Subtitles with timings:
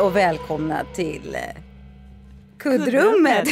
[0.00, 1.40] Hej och välkomna till eh,
[2.58, 3.48] kuddrummet.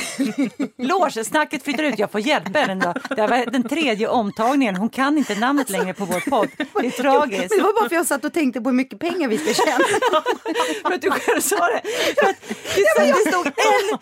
[0.76, 1.98] Logesnacket flyttar ut.
[1.98, 2.94] Jag får hjälpa henne.
[3.08, 3.14] Då.
[3.14, 4.76] Det var den tredje omtagningen.
[4.76, 6.48] Hon kan inte namnet längre på vår podd.
[6.56, 7.50] Det är tragiskt.
[7.50, 9.38] Men det var bara för att jag satt och tänkte på hur mycket pengar vi
[9.38, 9.84] ska tjäna.
[10.82, 11.82] för att du själv sa det.
[12.20, 12.36] För att
[12.74, 13.98] det, det stod en,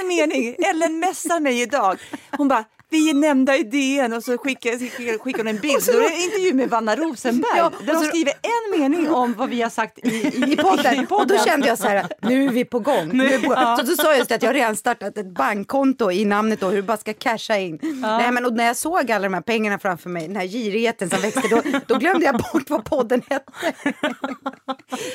[0.00, 0.56] en mening.
[0.70, 1.98] Ellen messar mig idag.
[2.30, 5.82] Hon bara vi är nämnda i DN och så skickar, skickar, hon en bild.
[5.82, 7.58] Så, då är det en intervju med Vanna Rosenberg.
[7.58, 10.94] Ja, där de skriver en mening om vad vi har sagt i, i, I, podden.
[10.94, 11.20] i podden.
[11.20, 13.08] Och då kände jag så här, nu är vi på gång.
[13.12, 13.76] Nu är på, ja.
[13.76, 16.76] Så då sa jag just att jag redan startat ett bankkonto i namnet och hur
[16.76, 17.78] du bara ska casha in.
[17.82, 18.18] Ja.
[18.18, 21.10] Nej, men, och när jag såg alla de här pengarna framför mig, den här girigheten
[21.10, 23.52] som växte, då, då glömde jag bort vad podden hette.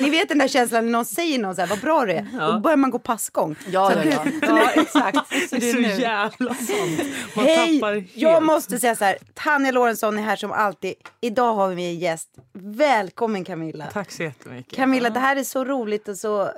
[0.00, 2.26] Ni vet den där känslan när någon säger något så här, vad bra det är,
[2.38, 2.52] ja.
[2.52, 3.56] då börjar man gå passgång.
[3.66, 4.24] Ja, ja, ja.
[4.42, 5.48] ja exakt.
[5.50, 7.00] Så det är så jävla sant.
[7.36, 8.10] Man Hej!
[8.14, 10.94] Jag måste säga så här, Tanja Lorentzon är här som alltid.
[11.20, 12.28] Idag har vi en gäst.
[12.52, 13.86] Välkommen Camilla.
[13.92, 14.76] Tack så jättemycket.
[14.76, 16.50] Camilla, det här är så roligt och så,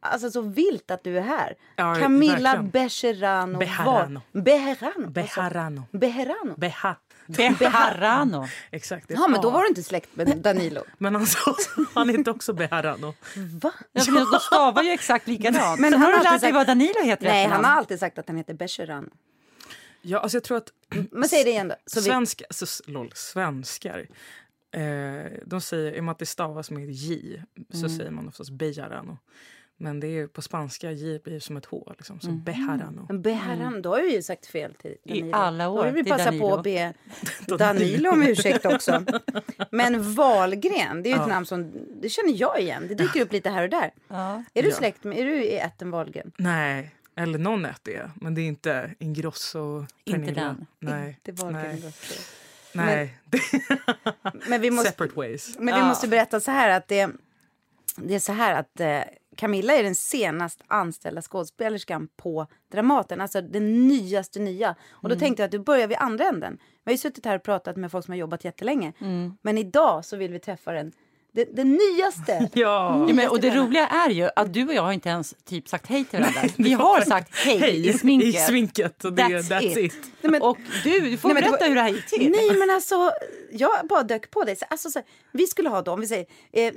[0.00, 1.54] alltså, så vilt att du är här.
[1.76, 3.58] Ja, Camilla Becherano.
[3.58, 4.20] Beharano.
[4.32, 5.10] Beharano.
[5.10, 5.84] Beharano.
[5.92, 6.54] Beharano.
[6.56, 6.96] Beha.
[7.58, 8.48] Beharano.
[8.70, 9.06] Exakt.
[9.08, 10.82] Ja, men då var du inte släkt med Danilo.
[10.98, 11.54] men alltså,
[11.94, 13.14] han heter också Beharano.
[13.62, 13.72] Va?
[13.92, 15.80] Ja, men de stavar ju exakt likadant.
[15.80, 17.26] Men har du lärt dig vad Danilo heter?
[17.26, 19.08] Nej, han har alltid sagt att han heter Becherano.
[20.02, 20.72] Ja, alltså jag tror att...
[21.10, 21.74] Men säg det igen då.
[21.86, 22.46] Så svenska, vi...
[22.48, 24.08] alltså, lol, svenskar,
[24.70, 27.96] eh, de säger, i och med att det stavas med J, så mm.
[27.96, 29.18] säger man oftast Bejarano.
[29.80, 32.42] Men det är på spanska J blir som ett H, liksom, så mm.
[32.42, 33.18] Bejarano.
[33.18, 33.82] Bejarano, mm.
[33.82, 35.28] då har du ju sagt fel till Danilo.
[35.28, 35.76] I alla år.
[35.76, 36.94] Då har vi passa på att be
[37.58, 39.04] Danilo om ursäkt också.
[39.70, 41.26] Men Valgren, det är ju ett ja.
[41.26, 41.72] namn som
[42.02, 42.88] det känner jag igen.
[42.88, 43.90] Det dyker upp lite här och där.
[44.08, 44.44] Ja.
[44.54, 46.32] Är du släkt med, är du i ätten Valgren?
[46.36, 46.94] Nej.
[47.18, 49.86] Eller någon äter det, men det är inte Ingrosso.
[50.04, 50.66] Inte den.
[50.78, 51.20] Nej.
[51.26, 51.76] Inte Nej.
[51.76, 52.14] Ingrosso.
[52.72, 53.18] Nej.
[54.22, 55.58] Men, men vi måste, Separate ways.
[55.58, 57.10] Men vi måste berätta så här att det,
[57.96, 59.00] det är så här att eh,
[59.36, 63.20] Camilla är den senast anställda skådespelerskan på Dramaten.
[63.20, 64.74] Alltså den nyaste nya.
[64.90, 65.18] Och då mm.
[65.18, 66.58] tänkte jag att du börjar vid andra änden.
[66.84, 68.92] Vi har ju suttit här och pratat med folk som har jobbat jättelänge.
[69.00, 69.36] Mm.
[69.42, 70.92] Men idag så vill vi träffa den
[71.32, 72.48] det, det nyaste.
[72.54, 73.06] Ja.
[73.08, 75.68] ja men, och det roliga är ju att du och jag har inte ens typ
[75.68, 76.40] sagt hej till varandra.
[76.56, 78.34] Vi har sagt hej, hej i sminket.
[78.34, 79.78] I sminket och det, that's, that's it.
[79.78, 80.10] it.
[80.20, 82.30] Nej, men, och du, du får nej, berätta hur det här gick till.
[82.30, 83.12] Nej men alltså,
[83.50, 84.62] jag bara dök på det.
[84.70, 85.00] Alltså, så,
[85.32, 86.72] vi skulle ha då, om vi säger, eh,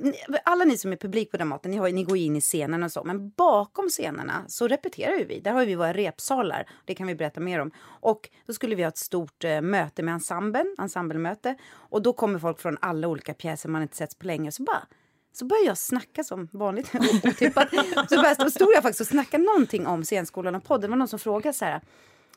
[0.46, 2.92] alla ni som är publik på Dramaten, ni, har, ni går in i scenen och
[2.92, 3.04] så.
[3.04, 5.40] Men bakom scenerna så repeterar vi.
[5.40, 6.70] Där har vi våra repsalar.
[6.86, 7.72] Det kan vi berätta mer om.
[7.82, 11.56] Och då skulle vi ha ett stort eh, möte med ensemblen, ensemblemöte.
[11.74, 14.52] Och då kommer folk från alla olika pjäser man inte sett på länge.
[14.52, 14.88] Så bara
[15.34, 16.88] så började jag snacka som vanligt.
[18.10, 20.82] så började, stod jag faktiskt och snackade någonting om scenskolan och podden.
[20.82, 21.82] Det var någon som frågade så här.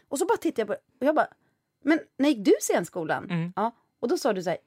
[0.08, 1.28] Och så bara tittade jag på och jag bara,
[1.84, 3.30] men när gick du scenskolan?
[3.30, 3.52] Mm.
[3.56, 3.72] Ja.
[4.00, 4.58] Och då sa du så här,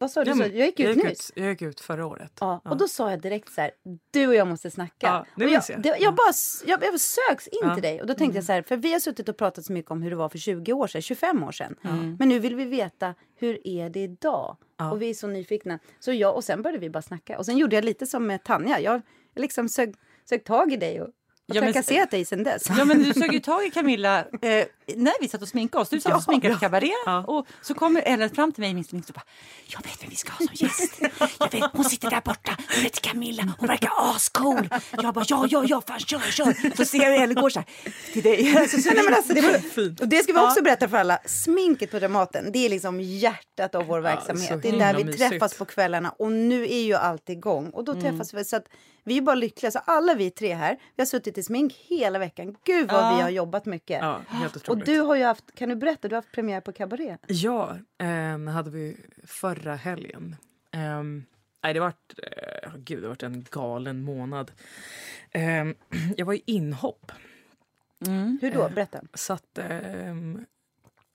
[0.00, 0.30] vad sa du?
[0.30, 1.32] Ja, jag gick ut jag nyss.
[1.34, 2.32] jag gick ut förra året.
[2.40, 3.70] Ja, ja, Och då sa jag direkt så här,
[4.10, 5.06] du och jag måste snacka.
[5.06, 5.82] Ja, det och jag, jag.
[5.82, 6.32] Det, jag, bara,
[6.66, 8.00] jag, jag söks in till dig.
[8.00, 8.34] Och då tänkte mm.
[8.34, 10.28] jag så här, för vi har suttit och pratat så mycket om hur det var
[10.28, 11.74] för 20 år sedan, 25 år sedan.
[11.84, 12.16] Mm.
[12.18, 14.56] Men nu vill vi veta, hur är det idag?
[14.92, 15.78] Och vi är så nyfikna.
[15.98, 17.38] Så jag, och sen började vi bara snacka.
[17.38, 18.80] Och sen gjorde jag lite som med Tanja.
[18.80, 19.02] Jag
[19.36, 19.94] liksom sög,
[20.28, 21.08] sög tag i dig och
[21.48, 22.62] och ja, trakasserat dig sen dess.
[22.78, 24.66] Ja, men du sög ju tag i Camilla eh,
[24.96, 25.88] när vi satt och sminkade oss.
[25.88, 27.24] Du satt och sminkade ja, kabaré ja.
[27.26, 29.32] och så kommer Ellen fram till mig i min sminkstuga och bara
[29.66, 31.00] “Jag vet vem vi ska ha som gäst.
[31.38, 34.68] Jag vet, hon sitter där borta, hon heter Camilla, hon verkar ascool”.
[35.02, 36.76] Jag bara “Ja, ja, ja, fan kör, kör”.
[36.76, 37.68] Så ser jag hur Ellen går så här
[38.12, 38.56] till dig.
[38.56, 41.18] Alltså, så, nej, men alltså, det, var, och det ska vi också berätta för alla.
[41.24, 44.62] Sminket på Dramaten, det är liksom hjärtat av vår verksamhet.
[44.62, 45.28] det är där vi mysigt.
[45.28, 47.70] träffas på kvällarna och nu är ju allt igång.
[47.70, 48.04] Och då mm.
[48.04, 48.44] träffas vi.
[48.44, 48.66] Så att
[49.08, 49.70] vi är bara lyckliga.
[49.70, 52.56] Så alla vi tre här, vi har suttit i smink hela veckan.
[52.64, 53.16] Gud vad ja.
[53.16, 53.98] vi har jobbat mycket.
[54.02, 56.72] Ja, helt och du har ju haft, kan du berätta, du har haft premiär på
[56.72, 57.20] Cabaret.
[57.26, 60.36] Ja, eh, hade vi förra helgen.
[60.70, 61.02] Eh,
[61.62, 64.52] nej, det vart, eh, gud, det vart en galen månad.
[65.30, 65.64] Eh,
[66.16, 67.12] jag var i inhopp.
[68.06, 68.38] Mm.
[68.42, 68.68] Hur då?
[68.68, 69.00] Berätta.
[69.14, 70.44] så att, ehm,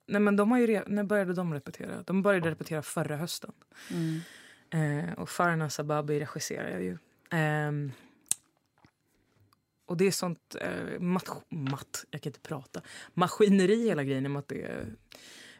[0.07, 2.03] nej men de har ju, när började de repetera?
[2.03, 3.51] De började repetera förra hösten.
[3.91, 4.21] Mm.
[4.69, 6.97] Eh, och Farna Sababi regisserar ju.
[9.93, 12.81] Och det är sånt uh, matt, matt, jag kan inte prata,
[13.13, 14.31] maskineri hela grejen.
[14.31, 14.95] Med att det är,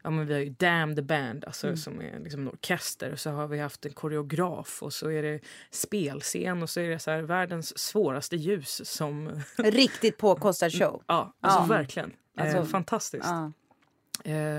[0.01, 1.77] ja, men vi har ju Damn the Band alltså, mm.
[1.77, 5.23] som är liksom en orkester och så har vi haft en koreograf och så är
[5.23, 5.39] det
[5.71, 9.41] spelscen och så är det så här, världens svåraste ljus som...
[9.57, 11.03] Riktigt påkostad show.
[11.07, 11.65] Ja, alltså ja.
[11.65, 12.13] verkligen.
[12.37, 13.25] Alltså, eh, fantastiskt.
[13.25, 13.51] Ja.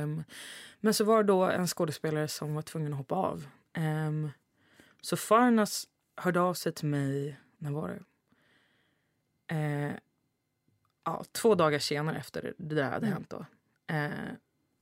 [0.02, 0.24] Um,
[0.80, 3.46] men så var det då en skådespelare som var tvungen att hoppa av.
[3.78, 4.30] Um,
[5.00, 5.84] så Farnas
[6.16, 8.02] hörde av sig till mig, när var det?
[9.46, 9.92] Eh,
[11.04, 13.12] ja, två dagar senare efter det där hade mm.
[13.12, 13.30] hänt.
[13.30, 13.46] Då.
[13.94, 14.10] Eh,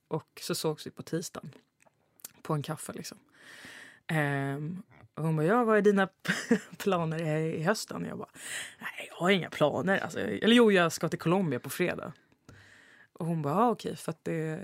[0.08, 1.50] och så sågs vi på tisdagen.
[2.42, 3.18] På en kaffe liksom.
[4.06, 4.56] Eh,
[5.14, 6.08] Och hon bara, ja vad är dina
[6.78, 8.04] planer i, hösten?
[8.08, 8.30] Jag bara,
[8.80, 9.98] nej jag har inga planer.
[9.98, 12.12] Alltså, eller jo, jag ska till Colombia på fredag.
[13.12, 14.60] Och hon bara, ah, okej för att det...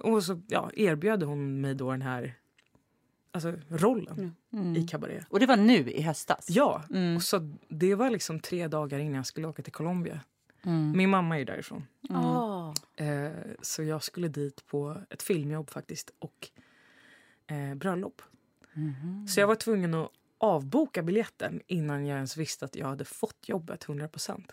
[0.00, 2.34] Och så ja, erbjöd hon mig då den här
[3.32, 4.76] alltså, rollen Mm.
[4.76, 5.26] i Cabaret.
[5.30, 6.46] Och det var nu i höstas?
[6.48, 7.16] Ja, Mm.
[7.16, 10.20] och så det var liksom tre dagar innan jag skulle åka till Colombia.
[10.64, 10.92] Mm.
[10.96, 11.84] Min mamma är ju därifrån.
[12.10, 12.74] Ah.
[12.96, 13.30] Eh,
[13.62, 16.48] så jag skulle dit på ett filmjobb faktiskt och
[17.46, 18.22] eh, bröllop.
[18.74, 19.26] Mhm.
[19.28, 23.48] Så jag var tvungen att avboka biljetten innan jag ens visste att jag hade fått
[23.48, 24.52] jobbet 100%.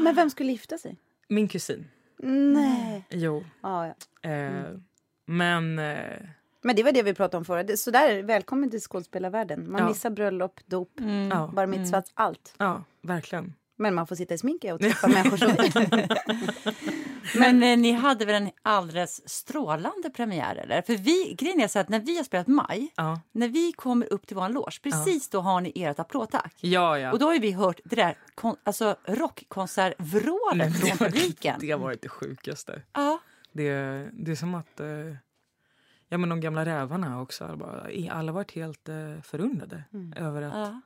[0.00, 0.96] Men vem skulle gifta sig?
[1.28, 1.88] Min kusin.
[2.52, 3.04] Nej.
[3.10, 3.44] Jo.
[3.60, 4.30] Ah, ja.
[4.30, 4.64] Eh,
[5.26, 6.18] Men eh,
[6.64, 7.78] Men det var det vi pratade om förut.
[7.80, 9.70] Så där, välkommen till skådespelarvärlden.
[9.72, 9.88] Man Ja.
[9.88, 11.28] missar bröllop, dop, Mm.
[11.28, 12.54] ja, bar mitzvahs, allt.
[12.58, 13.54] ja, verkligen.
[13.76, 16.08] Men man får sitta i sminket och träffa människor som vill.
[17.38, 20.56] Men eh, ni hade väl en alldeles strålande premiär?
[20.56, 20.82] Eller?
[20.82, 24.12] För vi, grejen är så att när vi har spelat Maj, Ja, när vi kommer
[24.12, 26.54] upp till vår loge, precis då har ni ert applådtack.
[26.60, 26.98] ja.
[26.98, 27.12] ja.
[27.12, 31.56] Och då har vi hört det där kon- alltså rockkonsertvrålet från publiken.
[31.60, 32.82] Det har varit det sjukaste.
[32.92, 33.18] Ja.
[33.52, 33.72] Det,
[34.12, 34.86] det är som att eh,
[36.14, 37.56] ja, men de gamla rävarna också.
[37.56, 39.84] Bara, alla varit helt eh, förundrade
[40.16, 40.80] över att Ja.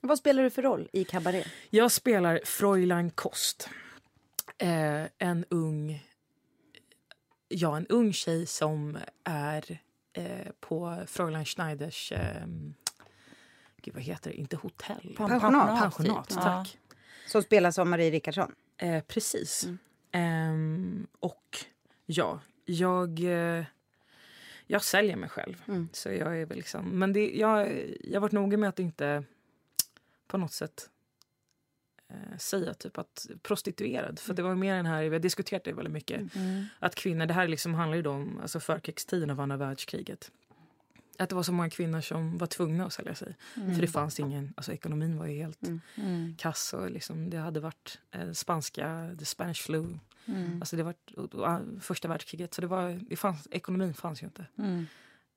[0.00, 1.46] Vad spelar du för roll i Cabaret?
[1.70, 3.68] Jag spelar Fräulein Kost.
[4.58, 6.06] Eh, en ung
[7.48, 9.78] ja, en ung tjej som är
[10.12, 12.12] eh, på Fräulein Schneiders...
[12.12, 12.46] Eh,
[13.82, 14.36] gud, vad heter det?
[14.36, 15.14] Inte hotell.
[15.16, 16.38] Pen- Pensionat, Pensionat, typ.
[16.40, 16.78] tack.
[17.26, 18.54] Som spelas av Marie Rickardsson.
[18.76, 19.66] Eh, precis.
[20.12, 21.56] Ehm, och
[22.06, 23.20] ja, jag...
[24.72, 25.62] Jag säljer mig själv.
[25.68, 25.88] Mm.
[25.92, 26.98] Så jag är väl liksom...
[26.98, 29.24] Men det, jag, jag har varit noga med att inte
[30.26, 30.90] på något sätt
[32.08, 34.18] eh, säga typ att prostituerad.
[34.18, 36.34] För det var mer den här, vi har diskuterat det väldigt mycket.
[36.36, 36.64] Mm.
[36.78, 40.30] Att kvinnor, det här liksom handlar ju om alltså förkrigstiden av andra världskriget.
[41.18, 43.36] Att det var så många kvinnor som var tvungna att sälja sig.
[43.54, 45.62] För det fanns ingen, alltså ekonomin var ju helt
[45.96, 46.36] Mm.
[46.38, 49.98] kass och liksom, det hade varit eh, spanska, the Spanish flu.
[50.26, 50.60] Mm.
[50.60, 50.94] Alltså det var
[51.32, 52.54] ah, första världskriget.
[52.54, 54.46] Så det var, det fanns, ekonomin fanns ju inte.
[54.58, 54.86] Mm.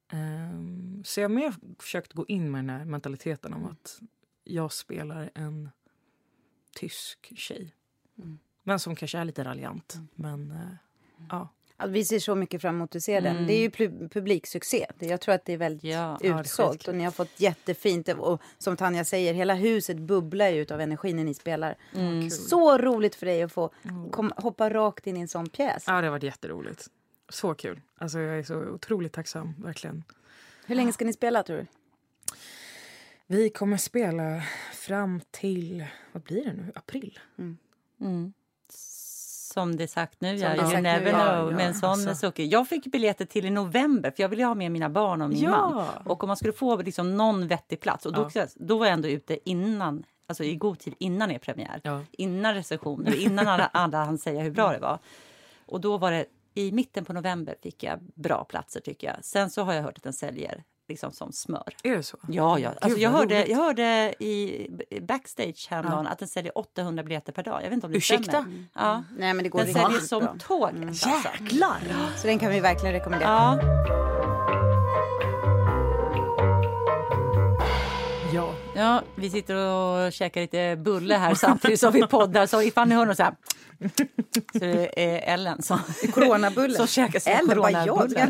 [0.10, 4.02] Ehm, så jag har mer försökt gå in med den här mentaliteten om att
[4.44, 5.70] jag spelar en
[6.76, 7.76] tysk tjej.
[8.18, 8.40] Mm.
[8.64, 9.96] Men som kanske är lite raljant.
[10.16, 10.76] Men eh,
[11.30, 11.50] ja.
[11.78, 13.36] Alltså, vi ser så mycket fram emot att se den.
[13.36, 13.48] Mm.
[13.48, 14.86] Det är ju pu- publiksuccé.
[15.00, 16.20] Jag tror att det är väldigt Ja.
[16.22, 16.72] Ja, utsålt.
[16.74, 16.90] skitkul.
[16.92, 18.10] och ni har fått jättefint.
[18.10, 21.76] Och som Tanja säger, hela huset bubblar ju av energin när ni spelar.
[21.96, 22.30] Mm.
[22.30, 23.70] Så roligt för dig att få
[24.12, 25.84] kom, hoppa rakt in i en sån pjäs.
[25.88, 26.88] ja, det har varit jätteroligt.
[27.30, 27.82] Så kul.
[27.98, 30.04] Alltså jag är så otroligt tacksam, verkligen.
[30.66, 31.66] Hur länge ska ni spela tror du?
[33.28, 34.44] Vi kommer spela
[34.74, 37.20] fram till, vad blir det nu, april?
[38.00, 38.34] Mm.
[39.56, 40.56] Som det är sagt nu, ja.
[40.56, 41.12] You never ja.
[41.12, 41.52] know.
[41.52, 42.16] Ja, med en sån alltså.
[42.16, 42.44] sucker.
[42.44, 45.44] Jag fick biljetter till i november för jag ville ha med mina barn och min
[45.44, 45.50] Ja.
[45.70, 45.88] man.
[46.06, 48.06] Och om man skulle få liksom någon vettig plats.
[48.06, 51.80] Och då, då var jag ändå ute innan, alltså i god tid innan er premiär.
[51.84, 52.02] Ja.
[52.12, 55.00] Innan recensioner, innan alla, alla hann säga hur bra det var.
[55.66, 59.26] Och då var det i mitten på november fick jag bra platser tycker jag.
[59.26, 61.74] Sen så har jag hört att den säljer liksom som smör.
[61.84, 62.18] Är det så?
[62.28, 62.72] Ja, ja.
[62.82, 64.68] Alltså, jag, hörde, jag hörde i
[65.02, 67.60] backstage häromdagen att den säljer 800 biljetter per dag.
[67.60, 68.24] Jag vet inte om det Ursäkta?
[68.32, 68.66] stämmer.
[68.74, 69.04] Ja.
[69.18, 70.00] Nej, men det går Den säljer bra.
[70.00, 70.88] som tåget.
[70.88, 71.10] Alltså.
[71.10, 71.78] Jäklar!
[72.18, 73.30] Så den kan vi verkligen rekommendera.
[73.30, 74.15] Ja.
[78.76, 79.02] Ja.
[79.16, 82.46] vi sitter och käkar lite bulle här samtidigt som vi poddar.
[82.46, 83.34] Så ifall ni hör något så här...
[84.54, 85.80] Så det är Ellen som,
[86.14, 86.76] Coronabullar.
[86.78, 87.88] som käkar sin Eller bara jag.
[87.88, 88.28] coronabullar.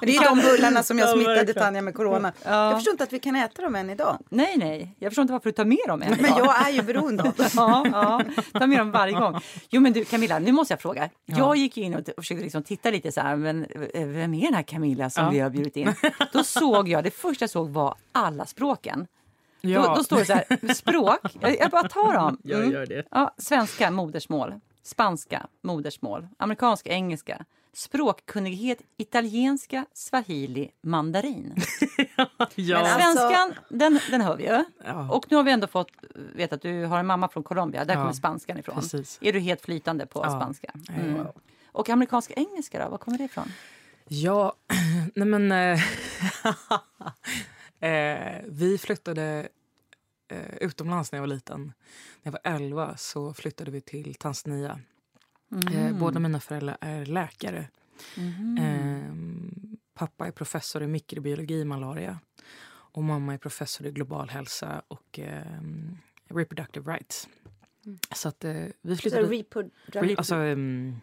[0.00, 1.54] Men det är de bullarna som jag Ja, smittade.
[1.54, 2.32] Tanja med corona.
[2.44, 2.50] Ja.
[2.66, 4.18] Jag förstår inte att vi kan äta dem än idag.
[4.30, 4.96] Nej, nej.
[4.98, 6.38] Jag förstår inte varför du tar med dem än Men idag.
[6.38, 7.46] jag är ju beroende av dem.
[7.56, 8.20] Ja, ja.
[8.60, 9.40] Ta med dem varje gång.
[9.70, 11.08] Jo men du Camilla, nu måste jag fråga.
[11.26, 13.64] Jag gick in och försökte liksom titta lite så här, men
[13.94, 15.30] eh, vem är den här Camilla som Ja.
[15.30, 15.94] vi har bjudit in?
[16.32, 19.06] Då såg jag, det första jag såg var alla språken.
[19.60, 19.82] Ja.
[19.88, 22.38] Då, då står det så här, språk, jag, jag bara tar dem.
[22.42, 22.72] Jag Mm.
[22.72, 23.06] gör det.
[23.10, 24.54] Ja, svenska, modersmål.
[24.82, 26.28] Spanska, modersmål.
[26.38, 27.44] Amerikanska, engelska.
[27.72, 31.54] Språkkunnighet, italienska, swahili, mandarin.
[32.54, 32.82] Ja.
[32.82, 34.64] Men alltså- Svenskan, den, den hör vi ju.
[34.84, 35.10] Ja.
[35.12, 35.90] Och nu har vi ändå fått
[36.34, 37.84] veta att du har en mamma från Colombia.
[37.84, 38.74] Där Ja, kommer spanskan ifrån.
[38.74, 39.18] precis.
[39.20, 40.30] Är du helt flytande på Ja.
[40.40, 40.70] spanska?
[40.74, 41.14] Ja, Mm.
[41.14, 41.32] wow.
[41.72, 42.90] Och amerikanska engelska då?
[42.90, 43.52] Var kommer det ifrån?
[44.08, 44.52] Ja,
[45.14, 45.52] nej men...
[47.84, 49.48] Eh, eh, vi flyttade
[50.28, 51.60] eh, utomlands när jag var liten.
[52.22, 54.80] När jag var 11 så flyttade vi till Tanzania.
[55.74, 57.68] Eh, båda mina föräldrar är läkare.
[58.58, 59.14] Eh,
[59.94, 62.18] pappa är professor i mikrobiologi i malaria.
[62.66, 65.60] Och mamma är professor i global hälsa och eh,
[66.28, 67.28] reproductive rights.
[68.14, 69.26] Så att eh, vi Så flyttade...
[69.26, 71.00] repod- Re- alltså, um,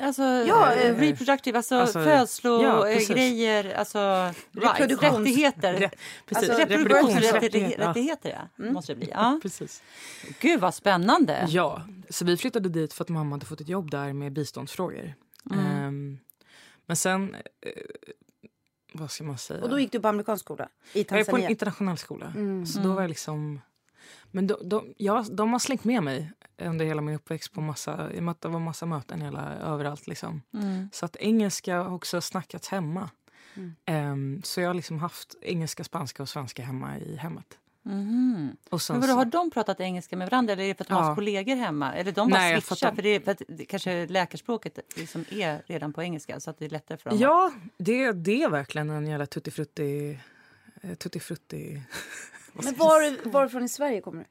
[0.00, 3.98] Alltså, ja, eh, reproductive, alltså, alltså födslogrejer, ja, alltså
[4.52, 5.74] rättigheter.
[5.74, 5.90] Re,
[6.26, 8.62] precis, alltså, reproduktionsrättigheter, ja.
[8.62, 8.74] Mm.
[8.74, 9.10] måste det bli.
[9.10, 9.38] Ja.
[9.42, 9.82] precis.
[10.40, 11.46] Gud vad spännande.
[11.48, 15.14] Ja, så vi flyttade dit för att mamma hade fått ett jobb där med biståndsfrågor.
[15.50, 15.86] Mm.
[15.86, 16.18] Um,
[16.86, 17.72] men sen, eh,
[18.92, 19.62] vad ska man säga?
[19.62, 21.20] Och då gick du på amerikansk skola i Tanzania?
[21.20, 22.32] Jag är på en internationell skola.
[22.36, 22.66] Mm.
[22.66, 23.60] Så då var jag liksom...
[24.30, 28.12] Men de, de, ja, de har slängt med mig under hela min uppväxt på massa,
[28.12, 30.06] i och med att det var massa möten hela, överallt.
[30.06, 30.42] Liksom.
[30.54, 30.88] Mm.
[30.92, 33.10] Så att engelska har också snackats hemma.
[33.54, 34.12] Mm.
[34.12, 37.58] Um, så jag har liksom haft engelska, spanska och svenska hemma i hemmet.
[37.86, 38.56] Mm.
[38.70, 40.94] Och Men vadå, har de pratat engelska med varandra eller är det för att de
[40.94, 41.00] ja.
[41.02, 41.94] har kollegor hemma?
[41.94, 42.88] Eller de bara Nej, switchar?
[42.88, 46.64] För, för, det, för att kanske läkarspråket liksom är redan på engelska så att det
[46.64, 47.18] är lättare för dem?
[47.18, 50.18] Ja, det, det är verkligen en jävla tuttifrutti...
[50.80, 51.82] Eh, tuttifrutti
[52.52, 54.26] Men var, varifrån i Sverige kommer du?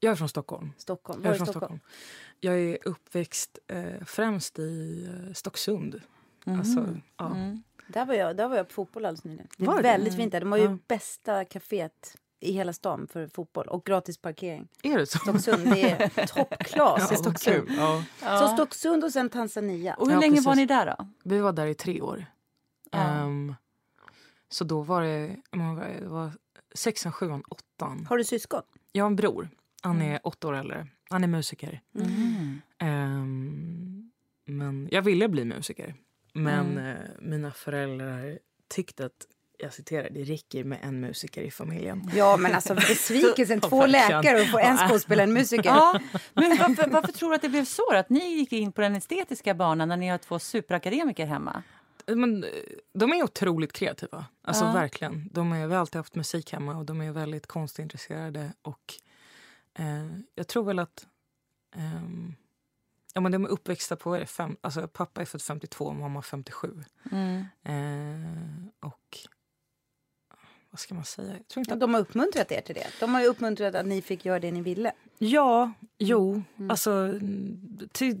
[0.00, 0.72] Jag är från Stockholm.
[0.76, 1.22] Stockholm.
[1.22, 1.78] Var jag är från Stockholm?
[1.78, 1.80] Stockholm.
[2.40, 6.00] Jag är uppväxt eh, främst i eh, Stocksund.
[6.46, 6.58] Mm.
[6.58, 7.26] Alltså, ja.
[7.26, 7.62] Mm.
[7.86, 9.48] Där var, jag, där var jag på fotboll alldeles nyligen.
[9.56, 10.40] Det är var väldigt fint där.
[10.40, 10.78] De har ju ja.
[10.86, 14.68] bästa kaféet i hela stan för fotboll och gratis parkering.
[14.82, 15.18] Är det så?
[15.18, 17.68] Stocksund, det är toppklass ja, i Stocksund.
[17.70, 18.04] Ja.
[18.22, 19.94] Så Stocksund och sen Tanzania.
[19.94, 20.46] Och hur ja, länge precis.
[20.46, 21.08] var ni där då?
[21.24, 22.26] Vi var där i tre år.
[22.92, 23.54] Um,
[24.50, 25.36] så då var det,
[26.00, 26.32] det var
[26.74, 28.06] sexan, sjuan, åttan.
[28.08, 28.62] Har du syskon?
[28.92, 29.48] Jag har en bror.
[29.82, 30.20] Han är mm.
[30.24, 30.86] åtta år äldre.
[31.10, 31.80] Han är musiker.
[31.94, 32.60] Mm.
[32.82, 34.10] Um,
[34.44, 35.94] men jag ville bli musiker.
[36.32, 36.86] Men mm.
[36.86, 38.38] uh, mina föräldrar
[38.68, 39.26] tyckte att
[39.62, 42.10] jag citerar, det räcker med en musiker i familjen.
[42.14, 43.60] Ja, men alltså besvikelsen.
[43.70, 45.70] två läkare och få en skådespelare, en musiker.
[45.70, 46.00] Ja,
[46.34, 47.94] men varför, varför tror du att det blev så?
[47.94, 51.62] Att ni gick in på den estetiska banan när ni har två superakademiker hemma?
[52.16, 52.44] Men,
[52.92, 54.24] de är otroligt kreativa.
[54.42, 54.72] Alltså ja.
[54.72, 55.28] verkligen.
[55.32, 58.52] De är, vi har alltid haft musik hemma och de är väldigt konstintresserade.
[58.62, 58.94] Och
[59.74, 61.06] eh, jag tror väl att...
[61.76, 62.02] Eh,
[63.14, 64.26] ja, men de är uppväxta på...
[64.26, 66.84] Fem, alltså, pappa är född 52 och mamma 57.
[67.12, 67.44] Mm.
[67.62, 69.18] Eh, och
[70.70, 71.32] vad ska man säga?
[71.32, 71.80] Jag tror inte att...
[71.80, 72.86] De har uppmuntrat er till det.
[73.00, 74.92] De har uppmuntrat att ni fick göra det ni ville.
[75.18, 76.42] Ja, jo.
[76.56, 76.70] Mm.
[76.70, 77.20] Alltså,
[77.92, 78.14] ty,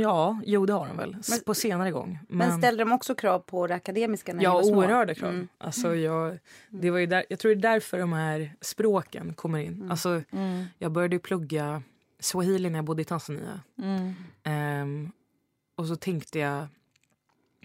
[0.00, 1.16] ja, jo det har de väl.
[1.30, 2.18] Men, på senare gång.
[2.28, 5.30] Men, men ställde de också krav på det akademiska när Ja, oerhörda krav.
[5.30, 5.48] Mm.
[5.58, 9.58] Alltså, jag, det var ju där, jag tror det är därför de här språken kommer
[9.58, 9.74] in.
[9.74, 9.90] Mm.
[9.90, 10.64] Alltså, mm.
[10.78, 11.82] Jag började plugga
[12.20, 13.60] swahili när jag bodde i Tanzania.
[14.44, 15.12] Um,
[15.74, 16.66] och så tänkte jag,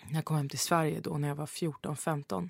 [0.08, 2.50] när jag kom hem till Sverige då när jag var 14-15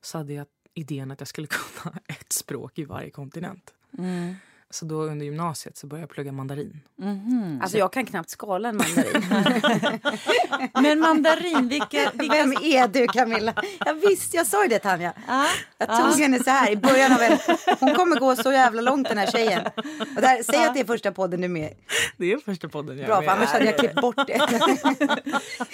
[0.00, 0.46] så hade jag
[0.80, 1.46] idén att jag skulle
[1.82, 3.74] kunna ett språk i varje kontinent.
[3.98, 4.34] Mm.
[4.72, 6.80] Så då under gymnasiet så började jag plugga mandarin.
[7.02, 7.60] Mm.
[7.62, 9.24] Alltså jag kan knappt skala en mandarin.
[10.82, 12.34] Men mandarin, vilka, vilka...
[12.34, 13.54] Vem är du Camilla?
[13.78, 15.12] Jag visste, jag sa ju det Tanja.
[15.28, 15.46] Ah,
[15.78, 16.12] jag tog ah.
[16.12, 17.38] henne så här i början av en...
[17.80, 19.66] Hon kommer gå så jävla långt den här tjejen.
[20.16, 20.68] Och där, säg ah.
[20.68, 21.74] att det är första podden du är med
[22.16, 24.38] Det är första podden jag är Bra, för annars hade jag klippt bort det.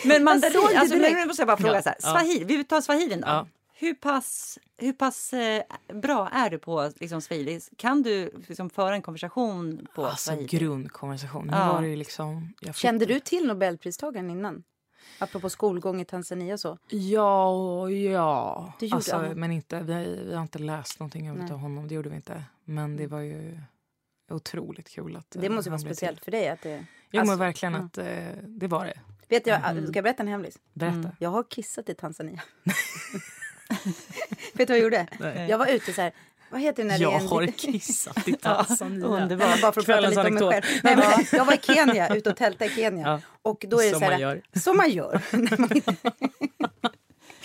[0.04, 1.98] Men mandarin, alltså, nu måste jag bara fråga så här.
[2.00, 3.26] Swahili, vi tar swahilin då.
[3.26, 3.46] Ja.
[3.78, 5.62] Hur pass, hur pass eh,
[5.94, 7.60] bra är du på liksom, swahili?
[7.76, 10.46] Kan du liksom, föra en konversation på alltså, swahili?
[10.46, 11.48] Grundkonversation.
[11.52, 11.72] Ja.
[11.72, 14.64] Var det liksom, Kände du till Nobelpristagaren innan?
[15.18, 16.78] Apropå skolgång i Tanzania så.
[16.88, 18.72] Ja, ja.
[18.78, 21.88] Du gjorde alltså, men inte, vi, vi har inte läst någonting av honom.
[21.88, 22.42] Det gjorde vi inte.
[22.64, 23.10] Men det mm.
[23.16, 23.58] var ju
[24.30, 26.24] otroligt kul att Det måste vara speciellt till.
[26.24, 26.48] för dig.
[26.48, 27.80] Att det, ja, alltså, men verkligen ja.
[27.80, 29.00] att eh, det var det.
[29.28, 29.86] Vet jag, mm.
[29.86, 30.58] Ska jag berätta en hemlis?
[30.72, 30.96] Berätta.
[30.96, 31.10] Mm.
[31.18, 32.42] Jag har kissat i Tanzania.
[34.52, 35.06] Vet du vad jag gjorde?
[35.18, 35.46] Nej.
[35.50, 36.12] Jag var ute så här.
[36.50, 37.28] Vad heter det när jag det är en...
[37.28, 38.98] har kissat i Tanzania.
[39.08, 39.60] ja, underbart.
[39.62, 40.64] Bara för att prata lite om mig själv.
[40.82, 43.06] Nej, men, jag var i Kenya, ute och tältade i Kenya.
[43.06, 43.20] Ja.
[43.42, 44.42] Och då är det som så här, man gör.
[44.54, 45.20] Som man gör.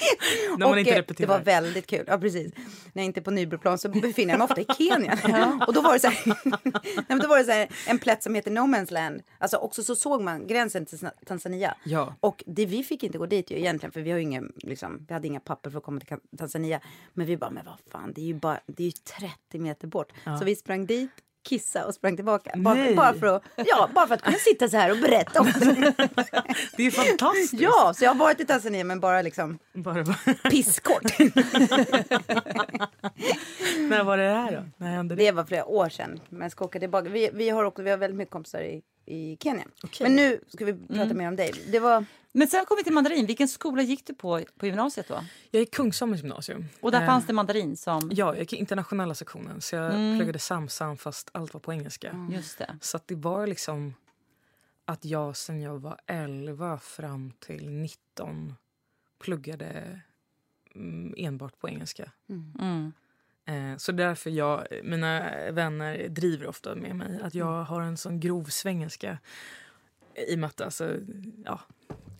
[0.58, 1.27] När man inte repeterar.
[1.27, 2.03] Det var väldigt kul.
[2.08, 2.53] Ja, precis.
[2.93, 5.17] När jag inte är på Nybroplan så befinner jag mig ofta i Kenya.
[5.31, 5.65] Ja.
[5.67, 8.24] Och då var det så här, nej, men då var det så här, en plätt
[8.24, 9.22] som heter No Man's Land.
[9.38, 11.75] Alltså också så såg man gränsen till Tanzania.
[11.84, 12.15] Ja.
[12.20, 15.13] Och det, vi fick inte gå dit ju egentligen för vi, har ingen, liksom, vi
[15.13, 16.79] hade inga papper för att komma till Tanzania.
[17.13, 19.88] Men vi bara, men vad fan, det är ju, bara, det är ju 30 meter
[19.88, 20.13] bort.
[20.24, 20.38] Ja.
[20.38, 21.12] Så vi sprang dit
[21.43, 22.51] kissa och sprang tillbaka.
[22.55, 25.45] Bara, bara, för att, ja, bara för att kunna sitta så här och berätta om
[25.45, 25.93] det.
[26.77, 27.53] Det är fantastiskt.
[27.53, 30.03] Ja, så jag har varit i Tanzania men bara liksom bara,
[30.51, 31.03] pisskort.
[33.89, 34.63] När var det här då?
[34.77, 35.24] När hände det?
[35.24, 36.19] det var flera år sedan.
[36.29, 37.10] Men ska åka tillbaka.
[37.10, 39.65] Vi, vi, har också, vi har väldigt mycket kompisar i, i Kenya.
[39.84, 40.05] Okay.
[40.05, 41.17] Men nu ska vi prata mm.
[41.17, 41.53] mer om dig.
[41.72, 42.05] Det var...
[42.34, 43.25] Men sen kom vi till mandarin.
[43.25, 45.24] Vilken skola gick du på på gymnasiet då?
[45.51, 46.65] Jag gick Kungsholmens gymnasium.
[46.81, 48.12] Och där eh, fanns det mandarin som?
[48.13, 49.62] Ja, jag gick internationella sektionen.
[49.62, 50.17] Så jag mm.
[50.17, 52.10] pluggade samsam fast allt var på engelska.
[52.10, 52.34] Mm.
[52.34, 52.77] Just det.
[52.81, 53.93] Så det var liksom
[54.86, 58.55] att jag sen jag var 11 fram till 19
[59.20, 60.01] pluggade
[60.75, 62.12] mm, enbart på engelska.
[62.29, 62.93] Mm.
[63.51, 63.72] Mm.
[63.72, 68.20] Eh, så därför jag, mina vänner driver ofta med mig att jag har en sån
[68.20, 69.17] grov svengelska
[70.27, 70.98] i att alltså,
[71.46, 71.60] ja,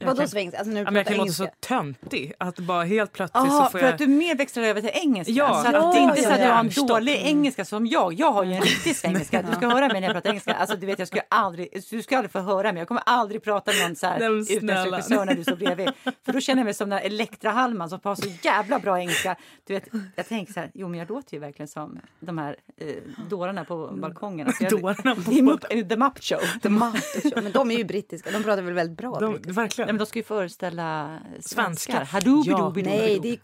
[0.06, 0.60] Vadå svengelska?
[0.60, 3.72] Alltså när du Ja, jag kan låta så töntig att bara helt plötsligt Jaha, så
[3.72, 3.94] får för jag...
[3.94, 5.34] att du mer växlar över till engelska?
[5.34, 5.62] Ja.
[5.64, 7.88] så att Ja, det är inte ja, så att du har en dålig engelska som
[7.88, 8.14] jag.
[8.14, 9.42] Jag har ju en riktig svengelska.
[9.42, 10.54] Du ska höra mig när jag pratar engelska.
[10.54, 12.80] Alltså, du vet, jag skulle aldrig, du ska aldrig få höra mig.
[12.82, 15.92] Jag kommer aldrig prata med någon så här utländsk regissör när du står bredvid.
[16.26, 19.00] För då känner jag mig som den här Elektra Hallman som har så jävla bra
[19.00, 19.36] engelska.
[19.68, 22.56] Du vet, jag tänker så här, jo men jag låter ju verkligen som de här
[22.78, 22.88] eh,
[23.30, 24.48] dårarna på balkongen.
[24.48, 26.40] Alltså, jag, Dårarna på Mupp- The Mupp Show.
[26.62, 27.44] The Muppet Show.
[27.44, 28.32] Men de är ju brittiska.
[28.32, 29.54] De pratar väl väldigt bra De, brittiska?
[29.62, 29.86] Verkligen.
[29.88, 31.64] Nej, men de ska ju föreställa svenskar.
[31.64, 32.06] Svenskar.
[32.06, 32.94] Hadoobidoobidoo.
[32.94, 33.38] Nej, det är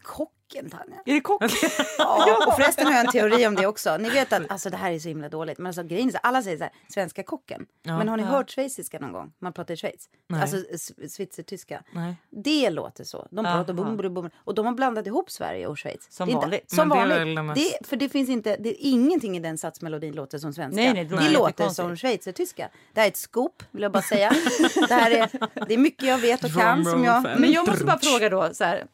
[0.48, 0.96] kocken, Tanja.
[1.04, 1.42] Är det kock?
[1.98, 3.96] Ja, och förresten har jag en teori om det också.
[3.96, 5.58] Ni vet att alltså, det här är så himla dåligt.
[5.58, 7.66] Men alltså, grejen är alla säger så här, svenska kocken.
[7.82, 9.32] Men har ni hört schweiziska någon gång?
[9.38, 10.08] Man pratar i Schweiz.
[10.28, 10.40] Nej.
[10.42, 10.56] Alltså
[11.16, 11.82] schweizertyska.
[12.30, 13.28] Det låter så.
[13.30, 14.30] De pratar bum, bum, bum.
[14.44, 16.06] Och de har blandat ihop Sverige och Schweiz.
[16.10, 16.70] Som det är inte- vanligt.
[16.70, 17.36] Som Men vanligt.
[17.36, 20.52] det mest- Det, för det finns inte, det är ingenting i den satsmelodin låter som
[20.52, 20.82] svenska.
[20.82, 22.68] Nej, nej, det det låter som schweizertyska.
[22.92, 24.32] Det här är ett scoop, vill jag bara säga.
[24.88, 25.30] det, här är,
[25.68, 26.84] det är mycket jag vet och kan.
[26.84, 28.84] Som jag, Men jag måste bara fråga då, så här.